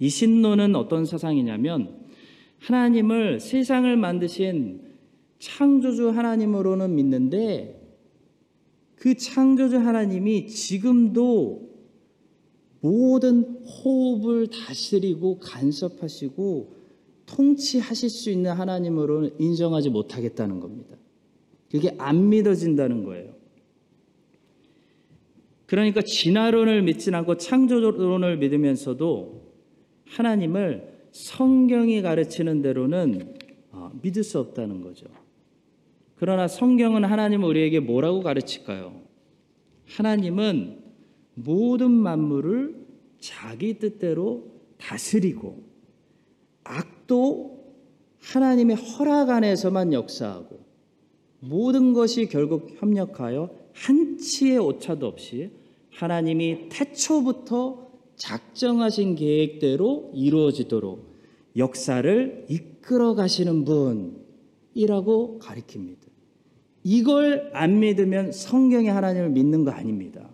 이신론은 0.00 0.76
어떤 0.76 1.06
사상이냐면 1.06 2.04
하나님을 2.58 3.40
세상을 3.40 3.96
만드신 3.96 4.82
창조주 5.38 6.10
하나님으로는 6.10 6.94
믿는데 6.94 7.83
그 8.96 9.16
창조주 9.16 9.78
하나님이 9.78 10.46
지금도 10.46 11.74
모든 12.80 13.42
호흡을 13.64 14.48
다스리고 14.48 15.38
간섭하시고 15.38 16.74
통치하실 17.26 18.10
수 18.10 18.30
있는 18.30 18.52
하나님으로는 18.52 19.30
인정하지 19.38 19.90
못하겠다는 19.90 20.60
겁니다. 20.60 20.96
그게 21.70 21.94
안 21.98 22.28
믿어진다는 22.28 23.04
거예요. 23.04 23.34
그러니까 25.66 26.02
진화론을 26.02 26.82
믿진 26.82 27.14
않고 27.14 27.38
창조론을 27.38 28.36
믿으면서도 28.36 29.42
하나님을 30.04 31.08
성경이 31.12 32.02
가르치는 32.02 32.62
대로는 32.62 33.34
어, 33.72 33.90
믿을 34.02 34.22
수 34.22 34.38
없다는 34.38 34.82
거죠. 34.82 35.06
그러나 36.16 36.48
성경은 36.48 37.04
하나님은 37.04 37.46
우리에게 37.48 37.80
뭐라고 37.80 38.22
가르칠까요? 38.22 39.00
하나님은 39.86 40.78
모든 41.34 41.90
만물을 41.90 42.86
자기 43.18 43.78
뜻대로 43.78 44.44
다스리고 44.78 45.62
악도 46.62 47.64
하나님의 48.20 48.76
허락 48.76 49.30
안에서만 49.30 49.92
역사하고 49.92 50.64
모든 51.40 51.92
것이 51.92 52.26
결국 52.26 52.70
협력하여 52.78 53.50
한치의 53.74 54.58
오차도 54.58 55.06
없이 55.06 55.50
하나님이 55.90 56.68
태초부터 56.70 57.92
작정하신 58.16 59.16
계획대로 59.16 60.10
이루어지도록 60.14 61.14
역사를 61.56 62.46
이끌어 62.48 63.14
가시는 63.14 63.64
분이라고 63.64 65.40
가리킵니다. 65.40 66.03
이걸 66.84 67.50
안 67.54 67.80
믿으면 67.80 68.30
성경의 68.30 68.90
하나님을 68.90 69.30
믿는 69.30 69.64
거 69.64 69.70
아닙니다. 69.70 70.30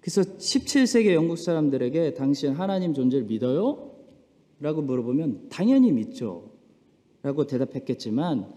그래서 0.00 0.22
17세기 0.22 1.12
영국 1.12 1.36
사람들에게 1.36 2.14
당신 2.14 2.52
하나님 2.52 2.94
존재를 2.94 3.26
믿어요? 3.26 3.90
라고 4.60 4.80
물어보면 4.80 5.48
당연히 5.50 5.92
믿죠. 5.92 6.52
라고 7.22 7.46
대답했겠지만 7.46 8.48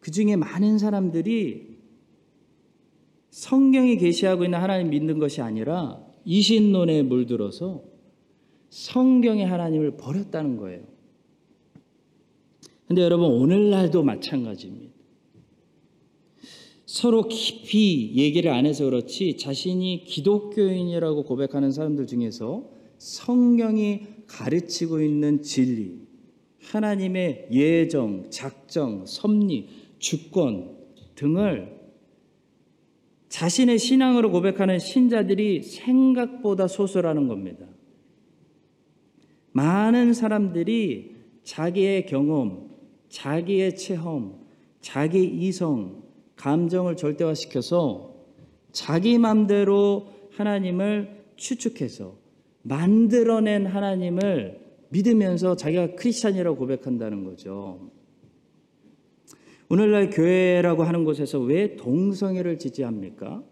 그 0.00 0.10
중에 0.12 0.36
많은 0.36 0.78
사람들이 0.78 1.74
성경이 3.30 3.96
계시하고 3.98 4.44
있는 4.44 4.60
하나님 4.60 4.90
믿는 4.90 5.18
것이 5.18 5.42
아니라 5.42 6.00
이신론에 6.24 7.02
물들어서 7.02 7.82
성경의 8.70 9.46
하나님을 9.46 9.96
버렸다는 9.96 10.56
거예요. 10.56 10.93
근데 12.86 13.02
여러분 13.02 13.30
오늘날도 13.30 14.02
마찬가지입니다. 14.02 14.92
서로 16.86 17.28
깊이 17.28 18.12
얘기를 18.14 18.50
안 18.50 18.66
해서 18.66 18.84
그렇지 18.84 19.36
자신이 19.36 20.04
기독교인이라고 20.04 21.24
고백하는 21.24 21.72
사람들 21.72 22.06
중에서 22.06 22.70
성경이 22.98 24.02
가르치고 24.26 25.00
있는 25.00 25.42
진리, 25.42 25.98
하나님의 26.60 27.48
예정, 27.50 28.30
작정, 28.30 29.06
섭리, 29.06 29.68
주권 29.98 30.76
등을 31.14 31.74
자신의 33.28 33.78
신앙으로 33.78 34.30
고백하는 34.30 34.78
신자들이 34.78 35.62
생각보다 35.62 36.68
소수라는 36.68 37.26
겁니다. 37.26 37.66
많은 39.52 40.12
사람들이 40.12 41.16
자기의 41.42 42.06
경험, 42.06 42.73
자기의 43.14 43.76
체험, 43.76 44.40
자기 44.80 45.24
이성, 45.24 46.02
감정을 46.34 46.96
절대화시켜서 46.96 48.12
자기 48.72 49.18
마음대로 49.18 50.08
하나님을 50.32 51.24
추측해서 51.36 52.16
만들어낸 52.62 53.66
하나님을 53.66 54.58
믿으면서 54.88 55.54
자기가 55.54 55.94
크리스찬이라고 55.94 56.56
고백한다는 56.56 57.22
거죠. 57.22 57.88
오늘날 59.68 60.10
교회라고 60.10 60.82
하는 60.82 61.04
곳에서 61.04 61.38
왜 61.38 61.76
동성애를 61.76 62.58
지지합니까? 62.58 63.44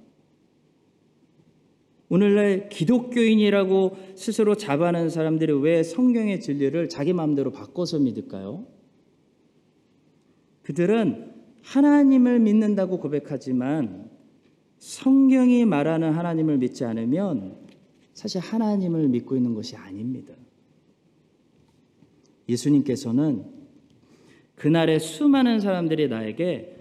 오늘날 2.09 2.68
기독교인이라고 2.68 3.96
스스로 4.16 4.57
잡아낸 4.57 5.09
사람들이 5.09 5.53
왜 5.53 5.85
성경의 5.85 6.40
진리를 6.40 6.88
자기 6.88 7.12
마음대로 7.12 7.53
바꿔서 7.53 8.01
믿을까요? 8.01 8.71
그들은 10.62 11.33
하나님을 11.62 12.40
믿는다고 12.40 12.98
고백하지만 12.98 14.11
성경이 14.79 15.64
말하는 15.64 16.12
하나님을 16.12 16.59
믿지 16.59 16.85
않으면 16.85 17.57
사실 18.14 18.40
하나님을 18.40 19.09
믿고 19.09 19.37
있는 19.37 19.55
것이 19.55 19.77
아닙니다. 19.77 20.35
예수님께서는 22.48 23.44
그날에 24.57 24.98
수많은 24.98 25.61
사람들이 25.61 26.09
나에게 26.09 26.77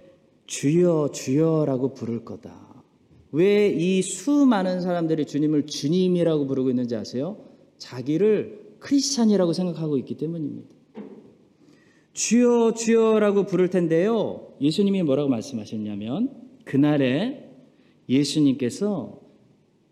주여 0.45 1.11
주여라고 1.13 1.93
부를 1.93 2.25
거다. 2.25 2.83
왜 3.31 3.73
이 3.73 4.01
수많은 4.01 4.81
사람들이 4.81 5.25
주님을 5.25 5.65
주님이라고 5.65 6.47
부르고 6.47 6.69
있는지 6.69 6.95
아세요? 6.95 7.37
자기를 7.77 8.75
크리스찬이라고 8.79 9.53
생각하고 9.53 9.97
있기 9.99 10.17
때문입니다. 10.17 10.75
주여 12.13 12.73
주여라고 12.73 13.45
부를 13.45 13.69
텐데요. 13.69 14.53
예수님이 14.59 15.03
뭐라고 15.03 15.29
말씀하셨냐면 15.29 16.29
그날에 16.65 17.49
예수님께서 18.09 19.19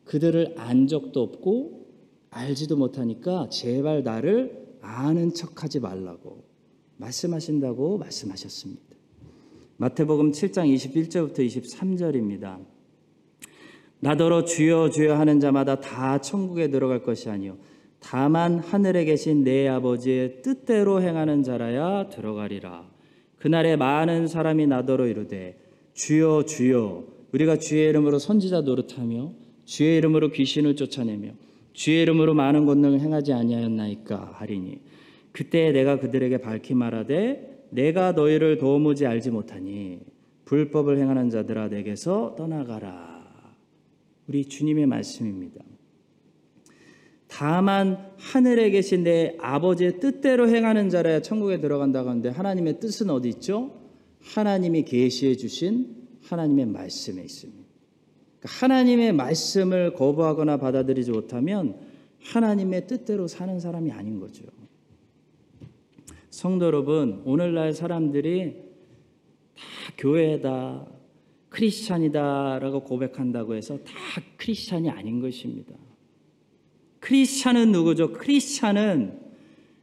그들을 0.03 0.55
안 0.57 0.87
적도 0.87 1.21
없고 1.21 1.87
알지도 2.31 2.75
못하니까 2.75 3.49
제발 3.49 4.03
나를 4.03 4.77
아는 4.81 5.33
척하지 5.33 5.79
말라고 5.79 6.43
말씀하신다고 6.97 7.97
말씀하셨습니다. 7.97 8.83
마태복음 9.77 10.31
7장 10.31 10.73
21절부터 10.73 11.39
23절입니다. 11.39 12.59
나더러 14.01 14.45
주여 14.45 14.89
주여 14.89 15.15
하는 15.15 15.39
자마다 15.39 15.79
다 15.79 16.19
천국에 16.19 16.69
들어갈 16.69 17.03
것이 17.03 17.29
아니요 17.29 17.57
다만 17.99 18.59
하늘에 18.59 19.05
계신 19.05 19.43
내 19.43 19.67
아버지의 19.67 20.41
뜻대로 20.41 21.01
행하는 21.01 21.43
자라야 21.43 22.09
들어가리라. 22.09 22.89
그날에 23.37 23.75
많은 23.75 24.27
사람이 24.27 24.67
나더러 24.67 25.07
이르되 25.07 25.57
주여 25.93 26.43
주여 26.45 27.03
우리가 27.31 27.57
주의 27.57 27.89
이름으로 27.89 28.19
선지자 28.19 28.61
노릇하며 28.61 29.33
주의 29.65 29.97
이름으로 29.97 30.29
귀신을 30.31 30.75
쫓아내며 30.75 31.31
주의 31.73 32.01
이름으로 32.01 32.33
많은 32.33 32.65
권능을 32.65 32.99
행하지 32.99 33.33
아니하였나이까 33.33 34.33
하리니 34.35 34.81
그때 35.31 35.71
내가 35.71 35.99
그들에게 35.99 36.39
밝히 36.39 36.73
말하되 36.73 37.67
내가 37.69 38.13
너희를 38.13 38.57
도무지 38.57 39.05
알지 39.05 39.29
못하니 39.29 39.99
불법을 40.45 40.97
행하는 40.97 41.29
자들아 41.29 41.67
내게서 41.67 42.35
떠나가라. 42.35 43.19
우리 44.27 44.45
주님의 44.45 44.87
말씀입니다. 44.87 45.63
다만 47.29 48.11
하늘에 48.17 48.71
계신 48.71 49.03
내 49.03 49.37
아버지의 49.39 49.99
뜻대로 49.99 50.49
행하는 50.49 50.89
자라야 50.89 51.21
천국에 51.21 51.61
들어간다고 51.61 52.09
하는데 52.09 52.29
하나님의 52.29 52.79
뜻은 52.79 53.09
어디 53.11 53.29
있죠? 53.29 53.79
하나님이 54.21 54.83
계시해 54.83 55.35
주신 55.35 55.95
하나님의 56.23 56.65
말씀에 56.65 57.21
있습니다. 57.21 57.63
그러니까 58.39 58.65
하나님의 58.65 59.13
말씀을 59.13 59.93
거부하거나 59.93 60.57
받아들이지 60.57 61.11
못하면 61.11 61.77
하나님의 62.23 62.87
뜻대로 62.87 63.27
사는 63.27 63.59
사람이 63.59 63.91
아닌 63.91 64.19
거죠. 64.19 64.43
성도 66.31 66.65
여러분, 66.65 67.21
오늘날 67.25 67.73
사람들이 67.73 68.55
다 69.55 69.93
교회다, 69.97 70.87
크리스찬이다라고 71.49 72.83
고백한다고 72.83 73.55
해서 73.55 73.77
다 73.77 73.93
크리스찬이 74.37 74.89
아닌 74.89 75.21
것입니다. 75.21 75.75
크리스찬은 77.09 77.71
누구죠? 77.71 78.13
크리스찬은 78.13 79.19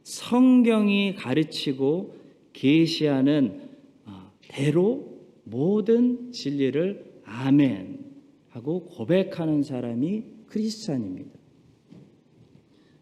성경이 0.03 1.15
가르치고 1.15 2.15
계시하는 2.53 3.69
아, 4.05 4.31
대로 4.47 5.19
모든 5.43 6.31
진리를 6.31 7.21
아멘 7.25 7.99
하고 8.47 8.85
고백하는 8.85 9.61
사람이 9.61 10.23
크리스찬입니다. 10.47 11.37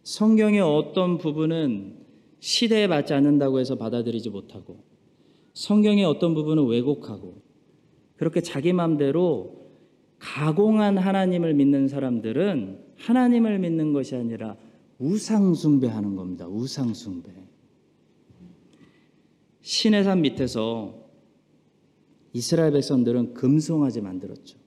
성경의 0.02 0.60
어떤 0.60 1.20
부분은 1.20 1.98
시대에 2.40 2.88
맞지 2.88 3.14
않는다고 3.14 3.60
해서 3.60 3.76
받아들이지 3.76 4.32
못하고 4.32 4.84
성경의 5.54 6.04
어떤 6.04 6.34
부분은 6.34 6.66
왜곡하고 6.66 7.44
그렇게 8.16 8.42
자기 8.42 8.74
마음대로 8.74 9.70
가공한 10.18 10.98
하나님을 10.98 11.54
믿는 11.54 11.88
사람들은 11.88 12.85
하나님을 12.98 13.60
믿는 13.60 13.94
것이 13.94 14.16
아니라 14.16 14.56
우상숭배하는 15.00 16.16
겁니다. 16.16 16.48
우상숭배. 16.48 17.32
신의 19.62 20.04
산 20.04 20.22
밑에서 20.22 21.06
이스라엘 22.34 22.72
백성들은 22.74 23.34
금송아지 23.34 24.02
만들었죠. 24.02 24.58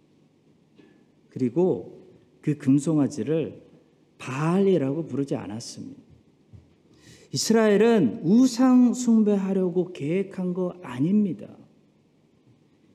그리고 1.28 2.02
그 2.40 2.56
금송아지를 2.56 3.62
바알이라고 4.18 5.04
부르지 5.04 5.36
않았습니다. 5.36 6.02
이스라엘은 7.32 8.22
우상 8.24 8.94
숭배하려고 8.94 9.92
계획한 9.92 10.54
거 10.54 10.74
아닙니다. 10.82 11.46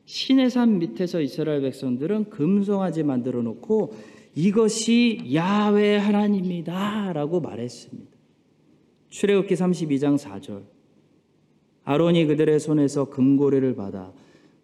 신의 0.06 0.50
산 0.50 0.80
밑에서 0.80 1.22
이스라엘 1.22 1.62
백성들은 1.62 2.30
금송아지 2.30 3.04
만들어 3.04 3.41
놓고 3.41 3.93
이것이 4.36 5.32
야외 5.34 5.98
하나님이다라고 5.98 7.39
말했습니다. 7.41 8.12
출애굽기 9.10 9.54
32장 9.56 10.17
4절. 10.17 10.63
아론이 11.84 12.26
그들의 12.26 12.60
손에서 12.60 13.10
금고리를 13.10 13.76
받아 13.76 14.13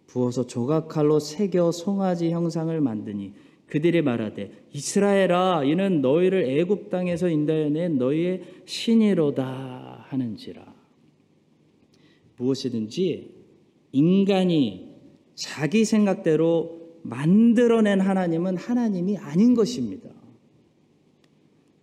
부어서 0.08 0.48
조각칼로 0.48 1.20
새겨 1.20 1.72
송아지 1.72 2.32
형상을 2.32 2.80
만드니 2.82 3.34
그들이 3.68 4.02
말하되 4.02 4.52
이스라엘아 4.74 5.64
이는 5.66 6.02
너희를 6.02 6.50
애굽 6.50 6.90
땅에서 6.90 7.30
인도해낸 7.30 7.98
너희의 7.98 8.42
신이로다 8.66 10.06
하는지라 10.08 10.74
무엇이든지 12.38 13.36
인간이 13.92 14.96
자기 15.36 15.86
생각대로 15.86 16.79
만들어낸 17.04 18.02
하나님은 18.02 18.58
하나님이 18.58 19.18
아닌 19.18 19.56
것입니다. 19.56 20.10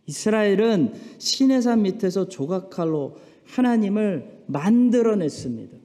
이스라엘은 0.06 0.94
신의 1.18 1.62
산 1.62 1.82
밑에서 1.82 2.28
조각칼로 2.28 3.16
하나님을 3.44 4.44
만들어냈습니다. 4.46 5.76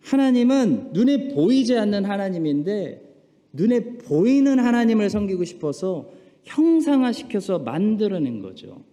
하나님은 0.00 0.92
눈에 0.92 1.34
보이지 1.34 1.76
않는 1.76 2.04
하나님인데 2.04 3.02
눈에 3.52 3.80
보이는 3.98 4.58
하나님을 4.58 5.10
섬기고 5.10 5.44
싶어서 5.44 6.10
형상화시켜서 6.44 7.58
만들어낸 7.58 8.40
거죠. 8.40 8.84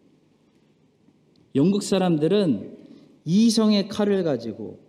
영국 1.55 1.83
사람들은 1.83 2.77
이성의 3.25 3.89
칼을 3.89 4.23
가지고 4.23 4.79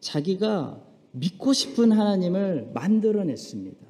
자기가 0.00 0.83
믿고 1.14 1.52
싶은 1.52 1.92
하나님을 1.92 2.70
만들어냈습니다. 2.74 3.86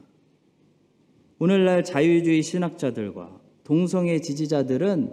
오늘날 1.39 1.83
자유주의 1.83 2.43
신학자들과 2.43 3.41
동성애 3.65 4.21
지지자들은 4.21 5.13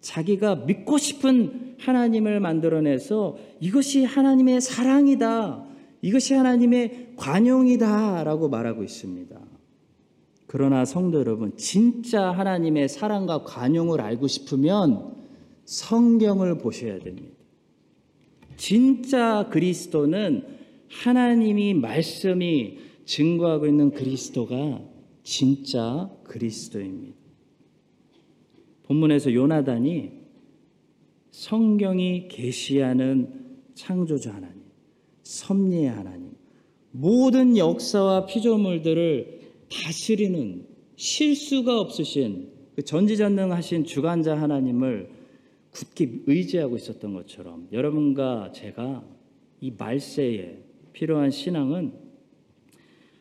자기가 0.00 0.54
믿고 0.54 0.98
싶은 0.98 1.74
하나님을 1.78 2.38
만들어내서 2.40 3.36
이것이 3.60 4.04
하나님의 4.04 4.60
사랑이다. 4.60 5.66
이것이 6.00 6.34
하나님의 6.34 7.14
관용이다 7.16 8.22
라고 8.22 8.48
말하고 8.48 8.84
있습니다. 8.84 9.36
그러나 10.46 10.84
성도 10.84 11.18
여러분, 11.18 11.56
진짜 11.56 12.30
하나님의 12.30 12.88
사랑과 12.88 13.42
관용을 13.42 14.00
알고 14.00 14.28
싶으면 14.28 15.16
성경을 15.64 16.58
보셔야 16.58 17.00
됩니다. 17.00 17.36
진짜 18.56 19.48
그리스도는 19.50 20.57
하나님이 20.88 21.74
말씀이 21.74 22.78
증거하고 23.04 23.66
있는 23.66 23.90
그리스도가 23.90 24.82
진짜 25.22 26.10
그리스도입니다. 26.24 27.16
본문에서 28.84 29.34
요나단이 29.34 30.10
성경이 31.30 32.28
계시하는 32.28 33.60
창조주 33.74 34.30
하나님, 34.30 34.62
섭리의 35.22 35.88
하나님, 35.88 36.32
모든 36.90 37.56
역사와 37.56 38.26
피조물들을 38.26 39.40
다스리는 39.70 40.66
실수가 40.96 41.78
없으신 41.80 42.50
그 42.74 42.82
전지전능하신 42.82 43.84
주관자 43.84 44.40
하나님을 44.40 45.10
굳게 45.70 46.22
의지하고 46.26 46.76
있었던 46.76 47.12
것처럼 47.12 47.68
여러분과 47.72 48.52
제가 48.52 49.04
이 49.60 49.70
말세에 49.76 50.67
필요한 50.98 51.30
신앙은 51.30 51.92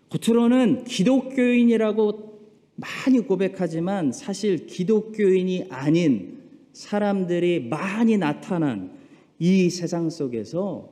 겉으로는 0.10 0.86
기독교인이라고 0.86 2.40
많이 2.76 3.20
고백하지만 3.20 4.12
사실 4.12 4.66
기독교인이 4.66 5.68
아닌 5.70 6.42
사람들이 6.74 7.68
많이 7.70 8.18
나타난 8.18 8.98
이 9.38 9.70
세상 9.70 10.10
속에서 10.10 10.92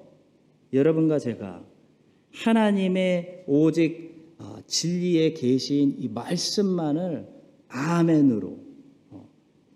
여러분과 0.73 1.17
제가 1.17 1.65
하나님의 2.31 3.45
오직 3.47 4.35
어, 4.37 4.57
진리의 4.67 5.33
계시인 5.33 5.95
이 5.97 6.07
말씀만을 6.09 7.27
아멘으로 7.67 8.59
어, 9.09 9.27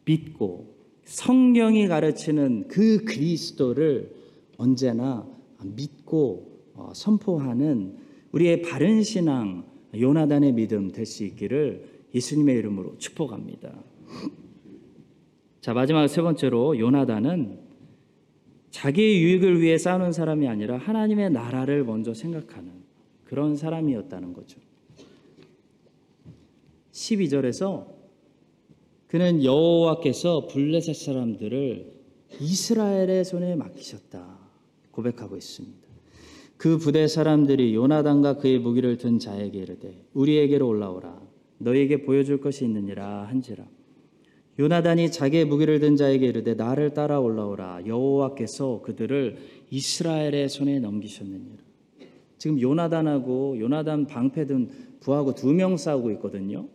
믿고 0.06 0.76
성경이 1.06 1.88
가르치는 1.88 2.67
그 2.67 3.04
그리스도를 3.04 4.13
언제나 4.58 5.28
믿고 5.63 6.45
어, 6.45 6.49
선포하는 6.94 7.98
우리의 8.32 8.62
바른 8.62 9.04
신앙 9.04 9.65
요나단의 9.96 10.54
믿음 10.54 10.92
될 10.92 11.06
수 11.06 11.24
있기를 11.24 12.00
예수님의 12.13 12.58
이름으로 12.58 12.98
축복합니다. 12.98 13.74
자 15.62 15.74
마지막 15.74 16.08
세 16.08 16.22
번째로 16.22 16.78
요나단은 16.80 17.60
자기의 18.72 19.22
유익을 19.24 19.62
위해 19.62 19.78
싸우는 19.78 20.12
사람이 20.12 20.48
아니라 20.48 20.78
하나님의 20.78 21.32
나라를 21.32 21.84
먼저 21.84 22.13
생각하는 22.13 22.72
그런 23.26 23.56
사람이었다는 23.56 24.34
거죠. 24.34 24.60
12절에서 26.92 27.88
그는 29.08 29.44
여호와께서 29.44 30.48
블레셋 30.48 30.96
사람들을 30.96 31.94
이스라엘의 32.39 33.26
손에 33.26 33.56
맡기셨다 33.56 34.38
고백하고 34.92 35.36
있습니다. 35.36 35.79
그 36.60 36.78
부대 36.78 37.08
사람들이 37.08 37.74
요나단과 37.74 38.39
그의 38.39 38.60
무기를 38.60 38.98
든 38.98 39.17
자에게 39.17 39.60
이르되 39.60 40.06
우리에게로 40.13 40.67
올라오라 40.67 41.22
너에게 41.60 42.04
보여줄 42.04 42.41
것이 42.41 42.65
있느니라 42.65 43.24
한지라 43.30 43.65
요나단이 44.60 45.10
자기의 45.10 45.45
무기를 45.45 45.80
든 45.80 45.95
자에게 45.95 46.28
이르되 46.28 46.56
나를 46.56 46.93
따라 46.93 47.22
올라오라 47.22 47.88
여호와께서 47.88 48.82
그들을 48.82 49.38
이스라엘의 49.69 50.50
손에 50.50 50.80
넘기셨느니라 50.80 51.63
지금 52.38 52.60
요나단하고 52.60 53.58
요나단 53.58 54.08
방패 54.08 54.45
든 54.48 54.69
부하고 55.00 55.36
두 55.36 55.54
명 55.54 55.78
싸우고 55.78 56.12
있거든요. 56.12 56.67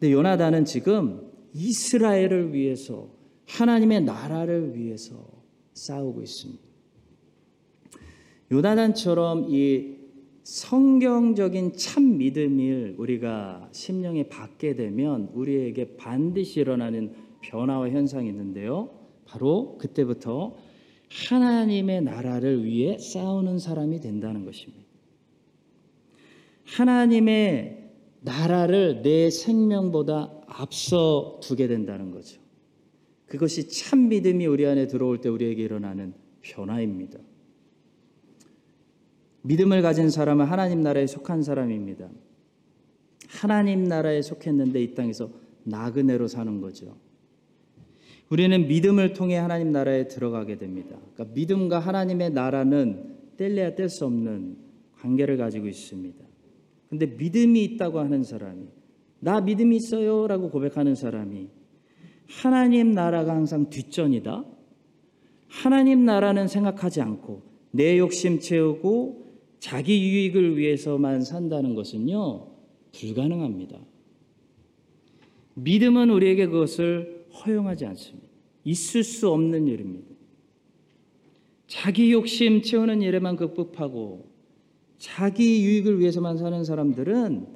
근데 0.00 0.12
요나단은 0.12 0.64
지금 0.64 1.30
이스라엘을 1.54 2.52
위해서 2.54 3.08
하나님의 3.46 4.02
나라를 4.02 4.76
위해서 4.76 5.14
싸우고 5.74 6.22
있습니다. 6.22 6.71
요나단처럼 8.52 9.46
이 9.48 9.96
성경적인 10.42 11.72
참 11.74 12.18
믿음을 12.18 12.96
우리가 12.98 13.70
심령에 13.72 14.28
받게 14.28 14.76
되면 14.76 15.30
우리에게 15.32 15.96
반드시 15.96 16.60
일어나는 16.60 17.14
변화와 17.40 17.88
현상이 17.88 18.28
있는데요. 18.28 18.90
바로 19.24 19.78
그때부터 19.78 20.54
하나님의 21.30 22.02
나라를 22.02 22.64
위해 22.64 22.98
싸우는 22.98 23.58
사람이 23.58 24.00
된다는 24.00 24.44
것입니다. 24.44 24.84
하나님의 26.64 27.90
나라를 28.20 29.02
내 29.02 29.30
생명보다 29.30 30.30
앞서 30.46 31.40
두게 31.42 31.68
된다는 31.68 32.10
거죠. 32.10 32.40
그것이 33.26 33.68
참 33.68 34.08
믿음이 34.08 34.44
우리 34.46 34.66
안에 34.66 34.88
들어올 34.88 35.22
때 35.22 35.30
우리에게 35.30 35.62
일어나는 35.62 36.12
변화입니다. 36.42 37.18
믿음을 39.42 39.82
가진 39.82 40.10
사람은 40.10 40.46
하나님 40.46 40.80
나라에 40.80 41.06
속한 41.06 41.42
사람입니다. 41.42 42.08
하나님 43.28 43.84
나라에 43.84 44.22
속했는데 44.22 44.82
이 44.82 44.94
땅에서 44.94 45.30
나그네로 45.64 46.28
사는 46.28 46.60
거죠. 46.60 46.96
우리는 48.30 48.66
믿음을 48.66 49.12
통해 49.12 49.36
하나님 49.36 49.72
나라에 49.72 50.08
들어가게 50.08 50.56
됩니다. 50.56 50.96
그러니까 51.14 51.34
믿음과 51.34 51.78
하나님의 51.80 52.30
나라는 52.30 53.16
뗄래야 53.36 53.74
뗄 53.74 53.88
수 53.88 54.06
없는 54.06 54.56
관계를 54.96 55.36
가지고 55.36 55.68
있습니다. 55.68 56.24
근데 56.88 57.06
믿음이 57.06 57.64
있다고 57.64 57.98
하는 57.98 58.22
사람이 58.22 58.66
나 59.20 59.40
믿음이 59.40 59.76
있어요라고 59.76 60.50
고백하는 60.50 60.94
사람이 60.94 61.48
하나님 62.28 62.92
나라가 62.92 63.34
항상 63.34 63.68
뒷전이다. 63.68 64.44
하나님 65.48 66.04
나라는 66.04 66.48
생각하지 66.48 67.00
않고 67.02 67.42
내 67.72 67.98
욕심 67.98 68.40
채우고 68.40 69.21
자기 69.62 70.02
유익을 70.02 70.58
위해서만 70.58 71.22
산다는 71.22 71.76
것은요 71.76 72.48
불가능합니다. 72.90 73.78
믿음은 75.54 76.10
우리에게 76.10 76.46
그것을 76.46 77.26
허용하지 77.32 77.86
않습니다. 77.86 78.26
있을 78.64 79.04
수 79.04 79.30
없는 79.30 79.68
일입니다. 79.68 80.08
자기 81.68 82.10
욕심 82.10 82.62
채우는 82.62 83.02
일에만 83.02 83.36
극복하고 83.36 84.32
자기 84.98 85.64
유익을 85.64 86.00
위해서만 86.00 86.38
사는 86.38 86.64
사람들은 86.64 87.46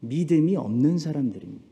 믿음이 0.00 0.56
없는 0.56 0.98
사람들입니다. 0.98 1.64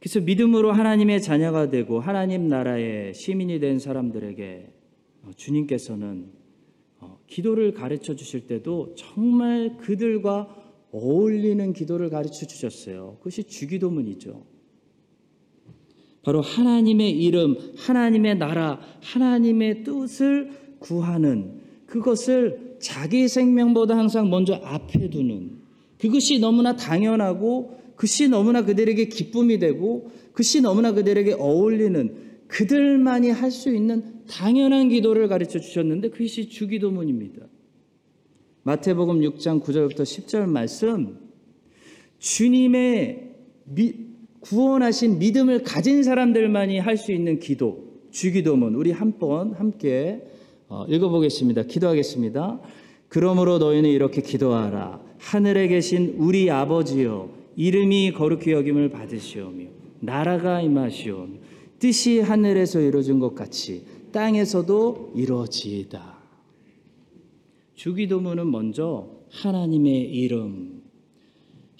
그래서 0.00 0.18
믿음으로 0.18 0.72
하나님의 0.72 1.20
자녀가 1.20 1.68
되고 1.68 2.00
하나님 2.00 2.48
나라의 2.48 3.12
시민이 3.12 3.60
된 3.60 3.78
사람들에게 3.78 4.72
어, 5.24 5.30
주님께서는 5.36 6.30
어, 6.32 6.43
기도를 7.26 7.72
가르쳐 7.74 8.14
주실 8.14 8.46
때도 8.46 8.94
정말 8.96 9.76
그들과 9.78 10.54
어울리는 10.92 11.72
기도를 11.72 12.10
가르쳐 12.10 12.46
주셨어요. 12.46 13.16
그것이 13.18 13.44
주기도문이죠. 13.44 14.44
바로 16.22 16.40
하나님의 16.40 17.10
이름, 17.10 17.56
하나님의 17.76 18.38
나라, 18.38 18.80
하나님의 19.02 19.84
뜻을 19.84 20.50
구하는 20.78 21.60
그것을 21.86 22.76
자기 22.80 23.28
생명보다 23.28 23.96
항상 23.96 24.30
먼저 24.30 24.54
앞에 24.54 25.10
두는 25.10 25.58
그것이 25.98 26.38
너무나 26.38 26.76
당연하고 26.76 27.78
그것이 27.96 28.28
너무나 28.28 28.62
그들에게 28.64 29.08
기쁨이 29.08 29.58
되고 29.58 30.10
그것이 30.32 30.60
너무나 30.60 30.92
그들에게 30.92 31.34
어울리는 31.34 32.16
그들만이 32.48 33.30
할 33.30 33.50
수 33.50 33.74
있는 33.74 34.13
당연한 34.28 34.88
기도를 34.88 35.28
가르쳐 35.28 35.58
주셨는데 35.58 36.10
그것이 36.10 36.48
주기도문입니다. 36.48 37.46
마태복음 38.62 39.20
6장 39.20 39.62
9절부터 39.62 40.02
10절 40.02 40.46
말씀 40.48 41.18
주님의 42.18 43.34
미, 43.66 43.94
구원하신 44.40 45.18
믿음을 45.18 45.62
가진 45.62 46.02
사람들만이 46.02 46.78
할 46.78 46.96
수 46.96 47.12
있는 47.12 47.38
기도 47.38 47.84
주기도문 48.10 48.74
우리 48.74 48.90
한 48.92 49.18
번 49.18 49.52
함께 49.52 50.22
어, 50.68 50.86
읽어보겠습니다. 50.88 51.64
기도하겠습니다. 51.64 52.60
그러므로 53.08 53.58
너희는 53.58 53.90
이렇게 53.90 54.22
기도하라. 54.22 55.00
하늘에 55.18 55.68
계신 55.68 56.14
우리 56.18 56.50
아버지여 56.50 57.28
이름이 57.56 58.12
거룩히 58.12 58.52
여김을 58.52 58.88
받으시오며 58.90 59.66
나라가 60.00 60.60
임하시오며 60.60 61.32
뜻이 61.78 62.20
하늘에서 62.20 62.80
이루어진 62.80 63.18
것 63.20 63.34
같이 63.34 63.84
땅에서도 64.14 65.12
이루어지이다. 65.16 66.22
주기도문은 67.74 68.48
먼저 68.48 69.10
하나님의 69.30 70.02
이름, 70.02 70.84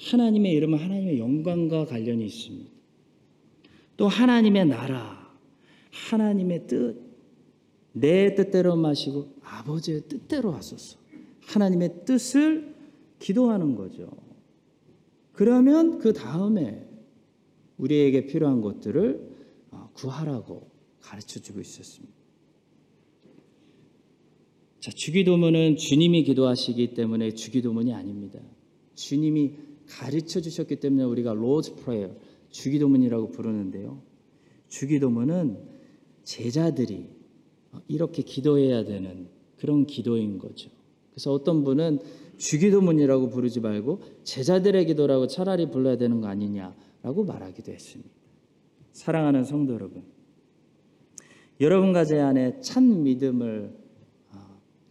하나님의 0.01 0.53
이름은 0.53 0.79
하나님의 0.81 1.21
영광과 1.21 1.85
관련이 1.85 2.27
있습니다. 2.27 2.71
또 3.97 4.09
하나님의 4.09 4.67
나라, 4.67 5.33
하나님의 5.93 6.67
뜻, 6.67 7.01
내 7.93 8.35
뜻대로 8.35 8.75
마시고 8.75 9.37
아버지의 9.41 10.03
뜻대로 10.09 10.51
하소서. 10.51 10.99
하나님의 11.43 12.05
뜻을 12.05 12.75
기도하는 13.21 13.77
거죠. 13.77 14.11
그러면 15.33 16.01
그 16.01 16.13
다음에 16.13 16.85
우리에게 17.77 18.27
필요한 18.27 18.61
것들을 18.61 19.35
어, 19.71 19.91
구하라고 19.93 20.69
가르쳐 21.01 21.39
주고 21.39 21.61
있었습니다. 21.61 22.24
자, 24.85 24.91
주기도문은 24.91 25.77
주님이 25.77 26.25
기도하시기 26.25 26.93
때문에 26.93 27.33
주기도문이 27.33 27.95
아닙니다. 27.95 28.39
주님이 28.95 29.55
가르쳐 29.89 30.43
주셨기 30.43 30.77
때문에 30.77 31.05
우리가 31.05 31.33
Lord's 31.33 31.75
Prayer, 31.77 32.11
주기도문이라고 32.51 33.31
부르는데요. 33.31 34.03
주기도문은 34.69 35.57
제자들이 36.25 37.09
이렇게 37.89 38.21
기도해야 38.21 38.85
되는 38.85 39.29
그런 39.57 39.87
기도인 39.87 40.37
거죠. 40.37 40.69
그래서 41.13 41.33
어떤 41.33 41.65
분은 41.65 42.01
주기도문이라고 42.37 43.31
부르지 43.31 43.61
말고 43.61 44.03
제자들의 44.25 44.85
기도라고 44.85 45.29
차라리 45.29 45.71
불러야 45.71 45.97
되는 45.97 46.21
거 46.21 46.27
아니냐라고 46.27 47.25
말하기도 47.25 47.73
했습니다. 47.73 48.11
사랑하는 48.93 49.45
성도 49.45 49.73
여러분, 49.73 50.03
여러분과 51.59 52.05
제 52.05 52.21
안에 52.21 52.61
찬 52.61 53.03
믿음을 53.03 53.73
아, 53.79 53.84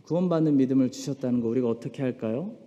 구원받는 0.04 0.58
믿음을 0.58 0.92
주셨다는 0.92 1.42
거 1.42 1.48
우리가 1.48 1.70
어떻게 1.70 2.02
할까요? 2.02 2.58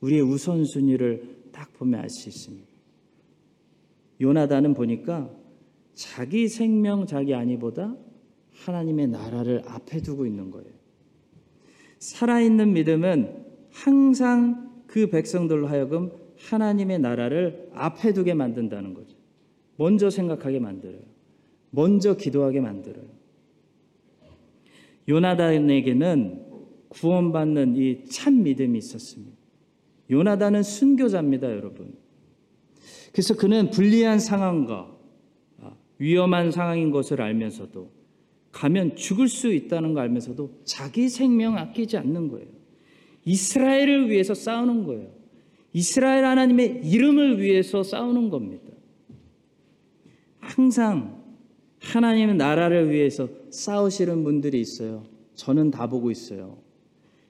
우리의 0.00 0.22
우선순위를 0.22 1.50
딱 1.52 1.72
보면 1.74 2.00
알 2.00 2.08
수 2.08 2.28
있습니다. 2.28 2.66
요나단은 4.20 4.74
보니까 4.74 5.30
자기 5.94 6.48
생명 6.48 7.06
자기 7.06 7.34
안위보다 7.34 7.96
하나님의 8.52 9.08
나라를 9.08 9.62
앞에 9.66 10.00
두고 10.02 10.26
있는 10.26 10.50
거예요. 10.50 10.70
살아있는 11.98 12.72
믿음은 12.72 13.46
항상 13.70 14.82
그 14.86 15.10
백성들로 15.10 15.66
하여금 15.66 16.12
하나님의 16.38 17.00
나라를 17.00 17.70
앞에 17.74 18.12
두게 18.12 18.34
만든다는 18.34 18.94
거죠. 18.94 19.16
먼저 19.76 20.10
생각하게 20.10 20.60
만들어요. 20.60 21.02
먼저 21.70 22.16
기도하게 22.16 22.60
만들어요. 22.60 23.17
요나단에게는 25.08 26.46
구원받는 26.88 27.76
이 27.76 28.04
참 28.10 28.42
믿음이 28.42 28.78
있었습니다. 28.78 29.36
요나단은 30.10 30.62
순교자입니다, 30.62 31.50
여러분. 31.50 31.94
그래서 33.12 33.34
그는 33.34 33.70
불리한 33.70 34.18
상황과 34.18 34.96
아, 35.60 35.72
위험한 35.98 36.50
상황인 36.50 36.90
것을 36.90 37.20
알면서도 37.20 37.90
가면 38.52 38.96
죽을 38.96 39.28
수 39.28 39.52
있다는 39.52 39.92
걸 39.92 40.04
알면서도 40.04 40.62
자기 40.64 41.08
생명 41.08 41.56
아끼지 41.56 41.96
않는 41.98 42.28
거예요. 42.28 42.48
이스라엘을 43.24 44.08
위해서 44.08 44.34
싸우는 44.34 44.84
거예요. 44.84 45.10
이스라엘 45.72 46.24
하나님의 46.24 46.82
이름을 46.84 47.40
위해서 47.42 47.82
싸우는 47.82 48.30
겁니다. 48.30 48.72
항상 50.40 51.17
하나님의 51.80 52.36
나라를 52.36 52.90
위해서 52.90 53.28
싸우시는 53.50 54.24
분들이 54.24 54.60
있어요. 54.60 55.04
저는 55.34 55.70
다 55.70 55.88
보고 55.88 56.10
있어요. 56.10 56.58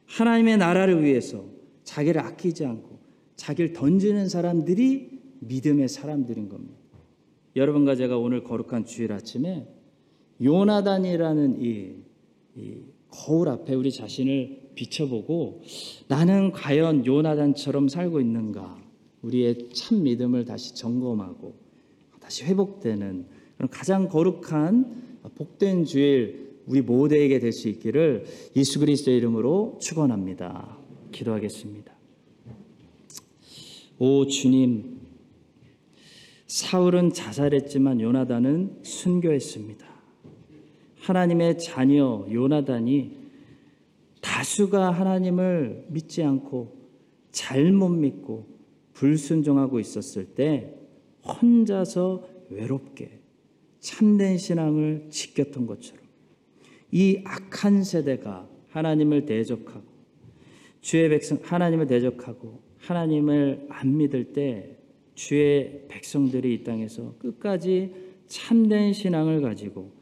하나님의 0.07 0.57
나라를 0.59 1.05
위해서 1.05 1.45
자기를 1.85 2.21
아끼지 2.21 2.65
않고 2.65 2.99
자기를 3.37 3.73
던지는 3.73 4.29
사람들이 4.29 5.19
믿음의 5.41 5.89
사람들인 5.89 6.49
겁니다. 6.49 6.79
여러분과 7.57 7.95
제가 7.97 8.19
오늘 8.19 8.43
거룩한 8.45 8.85
주일 8.85 9.13
아침에 9.13 9.67
요나단이라는 10.43 11.63
이, 11.63 11.95
이 12.57 12.75
거울 13.11 13.49
앞에 13.49 13.75
우리 13.75 13.91
자신을 13.91 14.71
비춰보고 14.75 15.63
나는 16.09 16.53
과연 16.53 17.05
요나단처럼 17.05 17.89
살고 17.89 18.21
있는가? 18.21 18.81
우리의 19.23 19.71
참 19.75 20.05
믿음을 20.05 20.45
다시 20.45 20.75
점검하고 20.75 21.57
다시 22.21 22.45
회복되는 22.45 23.27
가장 23.67 24.09
거룩한 24.09 25.19
복된 25.35 25.85
주일 25.85 26.49
우리 26.67 26.83
모두에게 26.83 27.39
될 27.39 27.53
수 27.53 27.69
있기를 27.69 28.25
예수 28.55 28.79
그리스도의 28.79 29.17
이름으로 29.17 29.79
축원합니다. 29.81 30.77
기도하겠습니다. 31.11 31.93
오 33.99 34.27
주님, 34.27 35.01
사울은 36.47 37.13
자살했지만 37.13 38.01
요나단은 38.01 38.81
순교했습니다. 38.83 39.87
하나님의 41.01 41.59
자녀 41.59 42.27
요나단이 42.31 43.17
다수가 44.21 44.91
하나님을 44.91 45.87
믿지 45.89 46.23
않고 46.23 46.77
잘못 47.33 47.89
믿고 47.89 48.47
불순종하고 48.93 49.81
있었을 49.81 50.27
때 50.35 50.75
혼자서 51.25 52.29
외롭게 52.51 53.18
참된 53.81 54.39
신앙을 54.39 55.07
지켰던 55.11 55.67
것처럼 55.67 56.03
이 56.91 57.23
악한 57.25 57.85
세대가 57.85 58.49
하나님을 58.71 59.27
대적하고 59.27 59.85
주의 60.81 61.09
백성 61.09 61.39
하나님을 61.43 61.87
대적하고 61.87 62.61
하나님을 62.79 63.67
안 63.69 63.97
믿을 63.97 64.33
때 64.33 64.77
주의 65.15 65.83
백성들이 65.89 66.55
이 66.55 66.65
땅에서 66.65 67.17
끝까지 67.19 67.93
참된 68.27 68.93
신앙을 68.93 69.41
가지고 69.41 69.93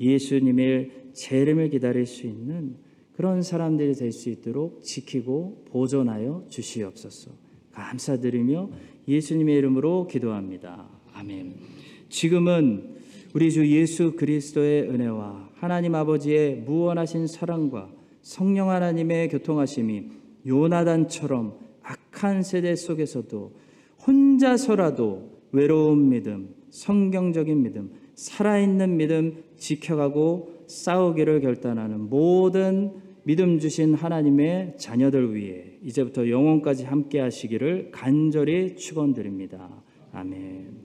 예수님의 0.00 0.90
재림을 1.12 1.70
기다릴 1.70 2.06
수 2.06 2.26
있는 2.26 2.76
그런 3.12 3.42
사람들이 3.42 3.94
될 3.94 4.10
수 4.10 4.28
있도록 4.30 4.82
지키고 4.82 5.64
보존하여 5.68 6.46
주시옵소서. 6.48 7.30
감사드리며 7.72 8.70
예수님의 9.06 9.56
이름으로 9.58 10.08
기도합니다. 10.08 10.88
아멘. 11.12 11.54
지금은 12.08 12.93
우리 13.34 13.50
주 13.50 13.66
예수 13.66 14.12
그리스도의 14.12 14.88
은혜와 14.88 15.50
하나님 15.54 15.96
아버지의 15.96 16.58
무한하신 16.58 17.26
사랑과 17.26 17.90
성령 18.22 18.70
하나님의 18.70 19.28
교통하심이 19.28 20.04
요나단처럼 20.46 21.58
악한 21.82 22.44
세대 22.44 22.76
속에서도 22.76 23.52
혼자서라도 24.06 25.32
외로운 25.50 26.10
믿음, 26.10 26.54
성경적인 26.70 27.60
믿음, 27.60 27.90
살아있는 28.14 28.96
믿음 28.96 29.42
지켜가고 29.56 30.66
싸우기를 30.68 31.40
결단하는 31.40 32.08
모든 32.08 32.92
믿음 33.24 33.58
주신 33.58 33.94
하나님의 33.94 34.74
자녀들 34.78 35.34
위해 35.34 35.78
이제부터 35.82 36.30
영원까지 36.30 36.84
함께 36.84 37.18
하시기를 37.18 37.90
간절히 37.90 38.76
축원드립니다. 38.76 39.82
아멘. 40.12 40.83